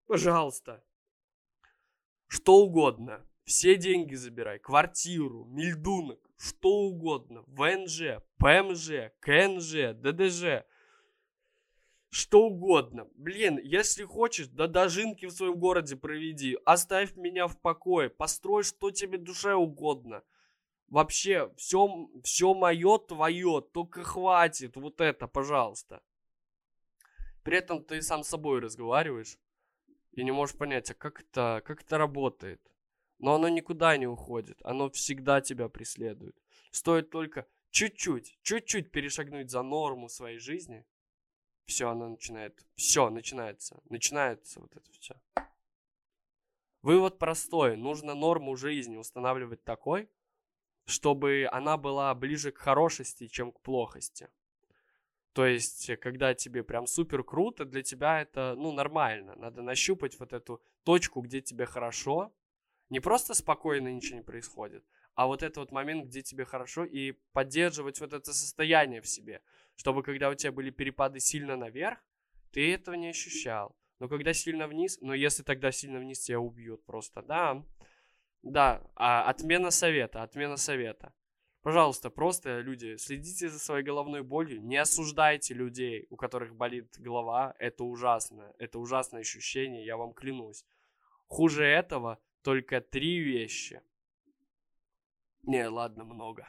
пожалуйста. 0.06 0.84
Что 2.26 2.56
угодно. 2.56 3.24
Все 3.44 3.76
деньги 3.76 4.14
забирай. 4.14 4.58
Квартиру, 4.58 5.44
мильдунок, 5.44 6.18
что 6.36 6.70
угодно. 6.70 7.44
ВНЖ, 7.46 8.22
ПМЖ, 8.38 9.12
КНЖ, 9.20 9.94
ДДЖ. 9.94 10.64
Что 12.14 12.44
угодно. 12.44 13.08
Блин, 13.16 13.58
если 13.60 14.04
хочешь, 14.04 14.46
да 14.46 14.68
дожинки 14.68 15.26
в 15.26 15.32
своем 15.32 15.58
городе 15.58 15.96
проведи. 15.96 16.56
Оставь 16.64 17.16
меня 17.16 17.48
в 17.48 17.60
покое. 17.60 18.08
Построй, 18.08 18.62
что 18.62 18.92
тебе 18.92 19.18
душе 19.18 19.54
угодно. 19.54 20.22
Вообще, 20.86 21.52
все, 21.56 22.08
все 22.22 22.54
мое 22.54 22.98
твое, 22.98 23.64
только 23.72 24.04
хватит. 24.04 24.76
Вот 24.76 25.00
это, 25.00 25.26
пожалуйста. 25.26 26.04
При 27.42 27.58
этом 27.58 27.82
ты 27.82 28.00
сам 28.00 28.22
с 28.22 28.28
собой 28.28 28.60
разговариваешь 28.60 29.36
и 30.12 30.22
не 30.22 30.30
можешь 30.30 30.56
понять, 30.56 30.92
а 30.92 30.94
как 30.94 31.20
это, 31.20 31.62
как 31.66 31.82
это 31.82 31.98
работает. 31.98 32.60
Но 33.18 33.34
оно 33.34 33.48
никуда 33.48 33.96
не 33.96 34.06
уходит, 34.06 34.60
оно 34.62 34.88
всегда 34.88 35.40
тебя 35.40 35.68
преследует. 35.68 36.36
Стоит 36.70 37.10
только 37.10 37.48
чуть-чуть, 37.70 38.38
чуть-чуть 38.42 38.92
перешагнуть 38.92 39.50
за 39.50 39.64
норму 39.64 40.08
своей 40.08 40.38
жизни, 40.38 40.86
все, 41.66 41.88
оно 41.88 42.08
начинает, 42.08 42.64
все, 42.74 43.10
начинается, 43.10 43.80
начинается 43.88 44.60
вот 44.60 44.74
это 44.76 44.90
все. 44.92 45.14
Вывод 46.82 47.18
простой, 47.18 47.76
нужно 47.76 48.14
норму 48.14 48.56
жизни 48.56 48.96
устанавливать 48.96 49.64
такой, 49.64 50.10
чтобы 50.84 51.48
она 51.50 51.76
была 51.76 52.14
ближе 52.14 52.52
к 52.52 52.58
хорошести, 52.58 53.26
чем 53.28 53.52
к 53.52 53.60
плохости. 53.60 54.28
То 55.32 55.46
есть, 55.46 55.90
когда 56.00 56.34
тебе 56.34 56.62
прям 56.62 56.86
супер 56.86 57.24
круто, 57.24 57.64
для 57.64 57.82
тебя 57.82 58.20
это, 58.20 58.54
ну, 58.56 58.70
нормально. 58.70 59.34
Надо 59.34 59.62
нащупать 59.62 60.18
вот 60.20 60.32
эту 60.32 60.62
точку, 60.84 61.22
где 61.22 61.40
тебе 61.40 61.66
хорошо, 61.66 62.32
не 62.90 63.00
просто 63.00 63.34
спокойно 63.34 63.88
ничего 63.88 64.18
не 64.18 64.22
происходит, 64.22 64.84
а 65.14 65.26
вот 65.26 65.42
этот 65.42 65.56
вот 65.56 65.72
момент, 65.72 66.06
где 66.06 66.22
тебе 66.22 66.44
хорошо, 66.44 66.84
и 66.84 67.12
поддерживать 67.32 68.00
вот 68.00 68.12
это 68.12 68.32
состояние 68.32 69.00
в 69.00 69.08
себе, 69.08 69.42
чтобы 69.76 70.02
когда 70.02 70.30
у 70.30 70.34
тебя 70.34 70.52
были 70.52 70.70
перепады 70.70 71.20
сильно 71.20 71.56
наверх, 71.56 71.98
ты 72.52 72.72
этого 72.72 72.94
не 72.94 73.08
ощущал. 73.08 73.76
Но 73.98 74.08
когда 74.08 74.32
сильно 74.32 74.66
вниз, 74.66 74.98
но 75.00 75.14
если 75.14 75.42
тогда 75.42 75.72
сильно 75.72 75.98
вниз 75.98 76.20
тебя 76.20 76.40
убьют 76.40 76.84
просто, 76.84 77.22
да, 77.22 77.64
да, 78.42 78.82
а, 78.96 79.28
отмена 79.28 79.70
совета, 79.70 80.22
отмена 80.22 80.56
совета. 80.56 81.14
Пожалуйста, 81.62 82.10
просто, 82.10 82.60
люди, 82.60 82.96
следите 82.96 83.48
за 83.48 83.58
своей 83.58 83.82
головной 83.82 84.22
болью, 84.22 84.60
не 84.60 84.76
осуждайте 84.76 85.54
людей, 85.54 86.06
у 86.10 86.16
которых 86.16 86.54
болит 86.54 86.94
голова, 86.98 87.54
это 87.58 87.84
ужасно, 87.84 88.52
это 88.58 88.78
ужасное 88.78 89.22
ощущение, 89.22 89.86
я 89.86 89.96
вам 89.96 90.12
клянусь. 90.12 90.66
Хуже 91.26 91.64
этого 91.64 92.20
только 92.42 92.82
три 92.82 93.18
вещи. 93.18 93.80
Не, 95.42 95.66
ладно, 95.68 96.04
много. 96.04 96.46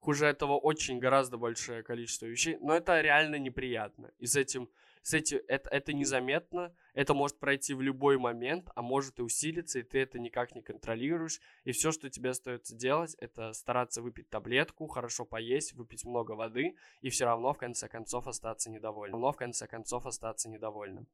Хуже 0.00 0.26
этого 0.26 0.56
очень 0.56 1.00
гораздо 1.00 1.38
большее 1.38 1.82
количество 1.82 2.26
вещей, 2.26 2.56
но 2.60 2.74
это 2.74 3.00
реально 3.00 3.36
неприятно. 3.36 4.12
И 4.18 4.26
с 4.26 4.36
этим, 4.36 4.70
с 5.02 5.12
этим 5.12 5.40
это, 5.48 5.68
это 5.70 5.92
незаметно, 5.92 6.72
это 6.94 7.14
может 7.14 7.38
пройти 7.40 7.74
в 7.74 7.82
любой 7.82 8.16
момент, 8.16 8.68
а 8.76 8.82
может 8.82 9.18
и 9.18 9.22
усилиться, 9.22 9.80
и 9.80 9.82
ты 9.82 9.98
это 9.98 10.20
никак 10.20 10.54
не 10.54 10.62
контролируешь. 10.62 11.40
И 11.64 11.72
все, 11.72 11.90
что 11.90 12.08
тебе 12.10 12.30
остается 12.30 12.76
делать, 12.76 13.16
это 13.18 13.52
стараться 13.52 14.00
выпить 14.00 14.30
таблетку, 14.30 14.86
хорошо 14.86 15.24
поесть, 15.24 15.74
выпить 15.74 16.04
много 16.04 16.32
воды, 16.32 16.76
и 17.00 17.10
все 17.10 17.24
равно 17.24 17.52
в 17.52 17.58
конце 17.58 17.88
концов 17.88 18.28
остаться 18.28 18.70
недовольным. 18.70 19.20
Но 19.20 19.32
в 19.32 19.36
конце 19.36 19.66
концов 19.66 20.06
остаться 20.06 20.48
недовольным. 20.48 21.08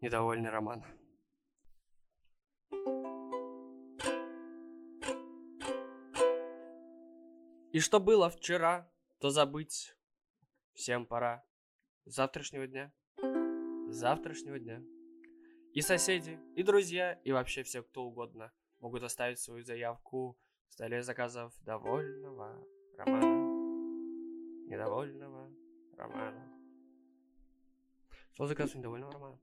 Недовольный 0.00 0.50
роман. 0.50 0.84
И 7.74 7.80
что 7.80 7.98
было 7.98 8.30
вчера, 8.30 8.88
то 9.18 9.30
забыть 9.30 9.96
всем 10.74 11.06
пора. 11.06 11.44
завтрашнего 12.04 12.68
дня. 12.68 12.92
завтрашнего 13.88 14.60
дня. 14.60 14.80
И 15.72 15.80
соседи, 15.80 16.38
и 16.54 16.62
друзья, 16.62 17.14
и 17.24 17.32
вообще 17.32 17.64
все 17.64 17.82
кто 17.82 18.04
угодно 18.04 18.52
могут 18.78 19.02
оставить 19.02 19.40
свою 19.40 19.64
заявку 19.64 20.38
в 20.68 20.72
столе 20.72 21.02
заказов 21.02 21.52
довольного 21.64 22.64
романа. 22.96 24.68
Недовольного 24.68 25.50
романа. 25.96 26.56
Что 28.34 28.46
заказывать 28.46 28.76
недовольного 28.76 29.12
романа? 29.14 29.40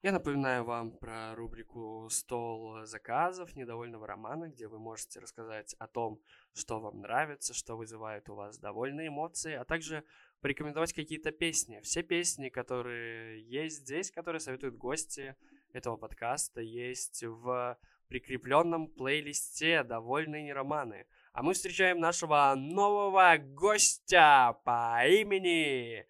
Я 0.00 0.12
напоминаю 0.12 0.62
вам 0.62 0.92
про 0.92 1.34
рубрику 1.34 2.06
«Стол 2.08 2.84
заказов» 2.84 3.56
недовольного 3.56 4.06
романа, 4.06 4.48
где 4.48 4.68
вы 4.68 4.78
можете 4.78 5.18
рассказать 5.18 5.74
о 5.80 5.88
том, 5.88 6.20
что 6.54 6.78
вам 6.78 7.00
нравится, 7.00 7.52
что 7.52 7.76
вызывает 7.76 8.28
у 8.28 8.36
вас 8.36 8.60
довольные 8.60 9.08
эмоции, 9.08 9.54
а 9.54 9.64
также 9.64 10.04
порекомендовать 10.40 10.92
какие-то 10.92 11.32
песни. 11.32 11.80
Все 11.80 12.04
песни, 12.04 12.48
которые 12.48 13.42
есть 13.42 13.78
здесь, 13.78 14.12
которые 14.12 14.38
советуют 14.38 14.76
гости 14.76 15.34
этого 15.72 15.96
подкаста, 15.96 16.60
есть 16.60 17.24
в 17.24 17.76
прикрепленном 18.06 18.86
плейлисте 18.86 19.82
«Довольные 19.82 20.52
романы». 20.52 21.08
А 21.32 21.42
мы 21.42 21.54
встречаем 21.54 21.98
нашего 21.98 22.54
нового 22.56 23.36
гостя 23.36 24.60
по 24.64 25.04
имени... 25.08 26.06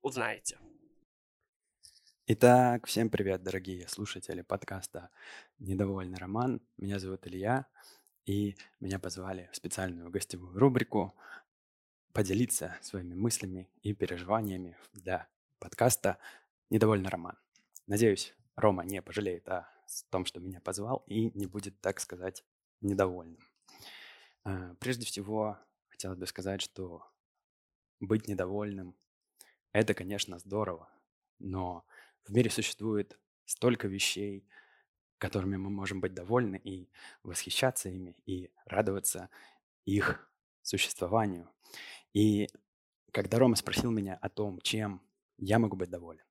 Узнаете. 0.00 0.58
Итак, 2.30 2.86
всем 2.86 3.08
привет, 3.08 3.42
дорогие 3.42 3.88
слушатели 3.88 4.42
подкаста 4.42 5.08
«Недовольный 5.58 6.18
роман». 6.18 6.60
Меня 6.76 6.98
зовут 6.98 7.26
Илья, 7.26 7.64
и 8.26 8.54
меня 8.80 8.98
позвали 8.98 9.48
в 9.50 9.56
специальную 9.56 10.10
гостевую 10.10 10.58
рубрику 10.58 11.14
поделиться 12.12 12.76
своими 12.82 13.14
мыслями 13.14 13.70
и 13.80 13.94
переживаниями 13.94 14.76
для 14.92 15.26
подкаста 15.58 16.18
«Недовольный 16.68 17.08
роман». 17.08 17.38
Надеюсь, 17.86 18.34
Рома 18.56 18.84
не 18.84 19.00
пожалеет 19.00 19.48
о 19.48 19.66
том, 20.10 20.26
что 20.26 20.38
меня 20.38 20.60
позвал, 20.60 21.04
и 21.06 21.30
не 21.30 21.46
будет, 21.46 21.80
так 21.80 21.98
сказать, 21.98 22.44
недовольным. 22.82 23.40
А, 24.44 24.74
прежде 24.80 25.06
всего, 25.06 25.56
хотелось 25.88 26.18
бы 26.18 26.26
сказать, 26.26 26.60
что 26.60 27.10
быть 28.00 28.28
недовольным– 28.28 28.94
это, 29.72 29.94
конечно, 29.94 30.38
здорово, 30.38 30.90
но 31.38 31.86
в 32.28 32.34
мире 32.34 32.50
существует 32.50 33.18
столько 33.46 33.88
вещей, 33.88 34.46
которыми 35.16 35.56
мы 35.56 35.70
можем 35.70 36.00
быть 36.00 36.14
довольны 36.14 36.60
и 36.62 36.90
восхищаться 37.22 37.88
ими, 37.88 38.16
и 38.26 38.50
радоваться 38.66 39.30
их 39.84 40.30
существованию. 40.62 41.48
И 42.12 42.48
когда 43.12 43.38
Рома 43.38 43.56
спросил 43.56 43.90
меня 43.90 44.16
о 44.20 44.28
том, 44.28 44.60
чем 44.60 45.02
я 45.38 45.58
могу 45.58 45.76
быть 45.76 45.90
доволен, 45.90 46.24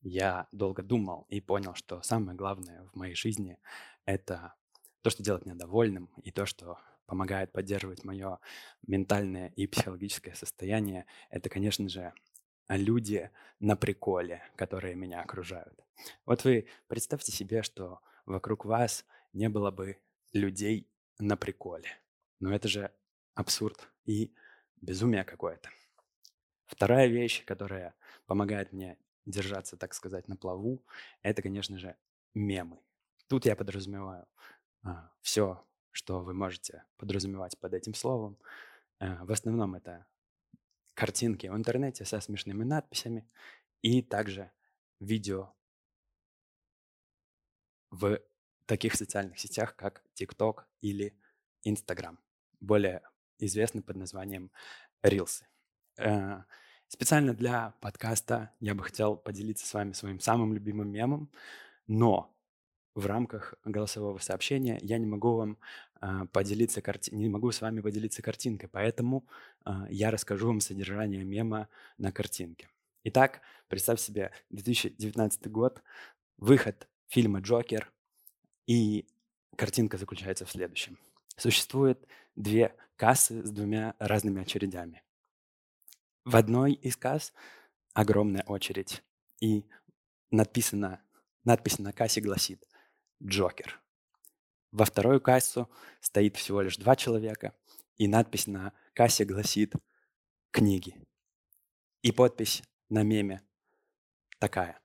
я 0.00 0.48
долго 0.52 0.82
думал 0.82 1.26
и 1.28 1.40
понял, 1.40 1.74
что 1.74 2.02
самое 2.02 2.36
главное 2.36 2.84
в 2.92 2.96
моей 2.96 3.14
жизни– 3.14 3.58
это 4.04 4.54
то, 5.02 5.10
что 5.10 5.22
делает 5.22 5.46
меня 5.46 5.54
довольным, 5.54 6.10
и 6.22 6.32
то, 6.32 6.46
что 6.46 6.78
помогает 7.06 7.52
поддерживать 7.52 8.04
мое 8.04 8.38
ментальное 8.86 9.48
и 9.56 9.66
психологическое 9.66 10.34
состояние, 10.34 11.06
это, 11.30 11.48
конечно 11.48 11.88
же, 11.88 12.12
люди 12.76 13.30
на 13.60 13.76
приколе, 13.76 14.42
которые 14.56 14.94
меня 14.94 15.22
окружают. 15.22 15.84
Вот 16.26 16.44
вы 16.44 16.66
представьте 16.86 17.32
себе, 17.32 17.62
что 17.62 18.00
вокруг 18.26 18.64
вас 18.64 19.04
не 19.32 19.48
было 19.48 19.70
бы 19.70 19.98
людей 20.32 20.88
на 21.18 21.36
приколе. 21.36 21.88
Но 22.40 22.54
это 22.54 22.68
же 22.68 22.92
абсурд 23.34 23.88
и 24.04 24.32
безумие 24.80 25.24
какое-то. 25.24 25.70
Вторая 26.66 27.08
вещь, 27.08 27.44
которая 27.44 27.94
помогает 28.26 28.72
мне 28.72 28.98
держаться, 29.26 29.76
так 29.76 29.94
сказать, 29.94 30.28
на 30.28 30.36
плаву, 30.36 30.84
это, 31.22 31.42
конечно 31.42 31.78
же, 31.78 31.96
мемы. 32.34 32.78
Тут 33.26 33.46
я 33.46 33.56
подразумеваю 33.56 34.26
а, 34.82 35.10
все, 35.20 35.64
что 35.90 36.20
вы 36.20 36.34
можете 36.34 36.84
подразумевать 36.96 37.58
под 37.58 37.74
этим 37.74 37.94
словом. 37.94 38.38
А, 39.00 39.24
в 39.24 39.32
основном 39.32 39.74
это 39.74 40.06
картинки 40.98 41.46
в 41.46 41.54
интернете 41.54 42.04
со 42.04 42.20
смешными 42.20 42.64
надписями 42.64 43.24
и 43.82 44.02
также 44.02 44.50
видео 44.98 45.54
в 47.90 48.18
таких 48.66 48.96
социальных 48.96 49.38
сетях, 49.38 49.76
как 49.76 50.02
TikTok 50.20 50.64
или 50.80 51.16
Instagram, 51.62 52.18
более 52.58 53.02
известный 53.38 53.80
под 53.80 53.94
названием 53.94 54.50
Reels. 55.04 55.44
Э, 55.98 56.42
специально 56.88 57.32
для 57.32 57.76
подкаста 57.80 58.50
я 58.58 58.74
бы 58.74 58.82
хотел 58.82 59.16
поделиться 59.16 59.68
с 59.68 59.74
вами 59.74 59.92
своим 59.92 60.18
самым 60.18 60.52
любимым 60.52 60.90
мемом, 60.90 61.30
но 61.86 62.36
в 62.98 63.06
рамках 63.06 63.54
голосового 63.64 64.18
сообщения 64.18 64.80
я 64.82 64.98
не 64.98 65.06
могу 65.06 65.36
вам 65.36 65.56
э, 66.00 66.26
поделиться 66.32 66.82
карти... 66.82 67.14
не 67.14 67.28
могу 67.28 67.52
с 67.52 67.60
вами 67.60 67.80
поделиться 67.80 68.22
картинкой, 68.22 68.68
поэтому 68.68 69.24
э, 69.64 69.70
я 69.88 70.10
расскажу 70.10 70.48
вам 70.48 70.60
содержание 70.60 71.22
мема 71.22 71.68
на 71.96 72.10
картинке. 72.10 72.68
Итак, 73.04 73.40
представь 73.68 74.00
себе 74.00 74.32
2019 74.50 75.48
год, 75.48 75.80
выход 76.38 76.88
фильма 77.06 77.38
«Джокер», 77.38 77.92
и 78.66 79.06
картинка 79.54 79.96
заключается 79.96 80.44
в 80.44 80.50
следующем. 80.50 80.98
Существует 81.36 82.04
две 82.34 82.74
кассы 82.96 83.46
с 83.46 83.50
двумя 83.52 83.94
разными 84.00 84.42
очередями. 84.42 85.04
В 86.24 86.34
одной 86.34 86.72
из 86.72 86.96
касс 86.96 87.32
огромная 87.94 88.42
очередь, 88.42 89.04
и 89.40 89.64
написано, 90.32 91.00
надпись 91.44 91.78
на 91.78 91.92
кассе 91.92 92.20
гласит 92.20 92.64
«Джокер». 93.22 93.80
Во 94.70 94.84
вторую 94.84 95.20
кассу 95.20 95.70
стоит 96.00 96.36
всего 96.36 96.60
лишь 96.60 96.76
два 96.76 96.96
человека, 96.96 97.54
и 97.96 98.06
надпись 98.06 98.46
на 98.46 98.72
кассе 98.92 99.24
гласит 99.24 99.74
«Книги». 100.50 100.94
И 102.02 102.12
подпись 102.12 102.62
на 102.88 103.02
меме 103.02 103.42
такая. 104.38 104.80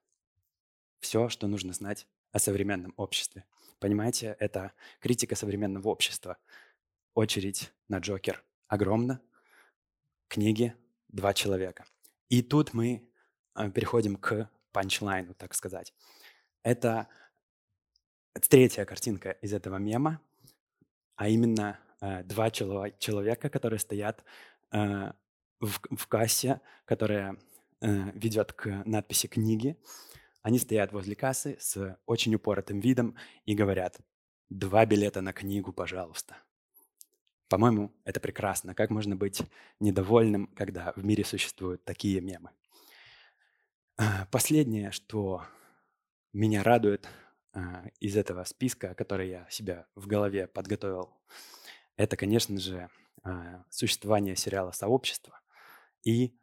Все, 1.00 1.30
что 1.30 1.48
нужно 1.48 1.74
знать 1.74 2.08
о 2.32 2.40
современном 2.40 2.94
обществе. 2.98 3.46
Понимаете, 3.80 4.36
это 4.40 4.72
критика 5.00 5.36
современного 5.36 5.90
общества. 5.90 6.38
Очередь 7.14 7.72
на 7.88 8.00
Джокер 8.00 8.44
огромна, 8.68 9.22
книги 10.28 10.76
два 11.10 11.34
человека. 11.34 11.86
И 12.30 12.42
тут 12.42 12.74
мы 12.74 13.08
э, 13.56 13.70
переходим 13.70 14.16
к 14.16 14.50
панчлайну, 14.72 15.36
так 15.36 15.54
сказать. 15.54 15.94
Это 16.64 17.08
третья 18.50 18.86
картинка 18.86 19.32
из 19.32 19.54
этого 19.54 19.78
мема, 19.78 20.22
а 21.16 21.30
именно 21.30 21.80
э, 22.02 22.24
два 22.24 22.50
человека, 22.52 23.50
которые 23.50 23.80
стоят 23.80 24.24
э, 24.72 25.12
в, 25.60 25.80
в 25.96 26.08
кассе, 26.08 26.62
которая 26.86 27.38
ведет 27.82 28.54
к 28.54 28.84
надписи 28.86 29.28
книги. 29.28 29.76
Они 30.42 30.58
стоят 30.58 30.94
возле 30.94 31.18
кассы 31.18 31.58
с 31.60 32.00
очень 32.06 32.34
упоротым 32.34 32.80
видом 32.80 33.18
и 33.46 33.56
говорят, 33.56 34.00
два 34.50 34.86
билета 34.86 35.20
на 35.22 35.34
книгу, 35.34 35.74
пожалуйста. 35.74 36.38
По-моему, 37.50 37.92
это 38.04 38.20
прекрасно. 38.20 38.74
Как 38.74 38.90
можно 38.90 39.16
быть 39.16 39.44
недовольным, 39.80 40.48
когда 40.56 40.94
в 40.96 41.04
мире 41.04 41.24
существуют 41.24 41.84
такие 41.84 42.20
мемы? 42.22 42.52
А, 43.98 44.26
последнее, 44.32 44.92
что 44.92 45.44
меня 46.34 46.64
радует 46.64 47.08
из 48.00 48.18
этого 48.18 48.44
списка, 48.46 48.96
который 48.96 49.30
я 49.30 49.48
себя 49.50 49.86
в 49.96 50.08
голове 50.08 50.48
подготовил, 50.48 51.14
это, 51.96 52.18
конечно 52.18 52.60
же, 52.60 52.90
а, 53.24 53.64
существование 53.70 54.36
сериала 54.36 54.72
«Сообщество» 54.72 55.40
и 56.04 56.36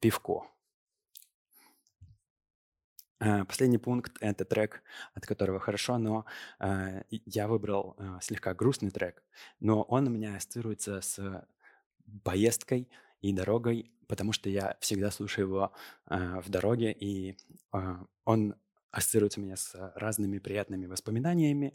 пивко. 0.00 0.46
Э, 3.20 3.44
последний 3.44 3.78
пункт— 3.78 4.16
это 4.20 4.44
трек, 4.44 4.82
от 5.14 5.26
которого 5.26 5.58
хорошо, 5.58 5.98
но 5.98 6.24
я 7.10 7.48
выбрал 7.48 7.96
слегка 8.20 8.54
грустный 8.54 8.90
трек, 8.90 9.24
но 9.58 9.82
он 9.82 10.06
у 10.06 10.10
меня 10.10 10.36
ассоциируется 10.36 11.00
с 11.00 11.46
поездкой 12.22 12.88
и 13.20 13.32
дорогой, 13.32 13.90
потому 14.06 14.32
что 14.32 14.48
я 14.50 14.76
всегда 14.80 15.10
слушаю 15.10 15.48
его 15.48 15.72
в 16.06 16.48
дороге, 16.48 16.92
и 16.92 17.36
он 18.24 18.54
ассоциируется 18.90 19.40
у 19.40 19.42
меня 19.44 19.56
с 19.56 19.74
разными 19.94 20.38
приятными 20.38 20.86
воспоминаниями 20.86 21.74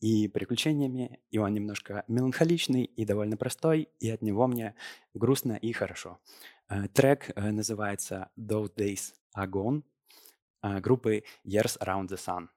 и 0.00 0.28
приключениями, 0.28 1.20
и 1.30 1.38
он 1.38 1.52
немножко 1.52 2.04
меланхоличный 2.08 2.84
и 2.84 3.04
довольно 3.04 3.36
простой, 3.36 3.88
и 4.00 4.10
от 4.10 4.22
него 4.22 4.46
мне 4.46 4.74
грустно 5.12 5.52
и 5.52 5.72
хорошо. 5.72 6.18
Трек 6.92 7.34
называется 7.36 8.30
«Those 8.38 8.74
Days 8.74 9.12
Are 9.36 9.48
Gone», 9.48 9.82
а, 10.66 10.80
группы 10.80 11.24
Years 11.44 11.78
Around 11.78 12.08
the 12.08 12.16
Sun. 12.16 12.48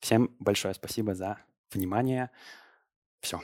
Всем 0.00 0.34
большое 0.40 0.74
спасибо 0.74 1.14
за 1.14 1.38
внимание. 1.70 2.32
Все. 3.20 3.40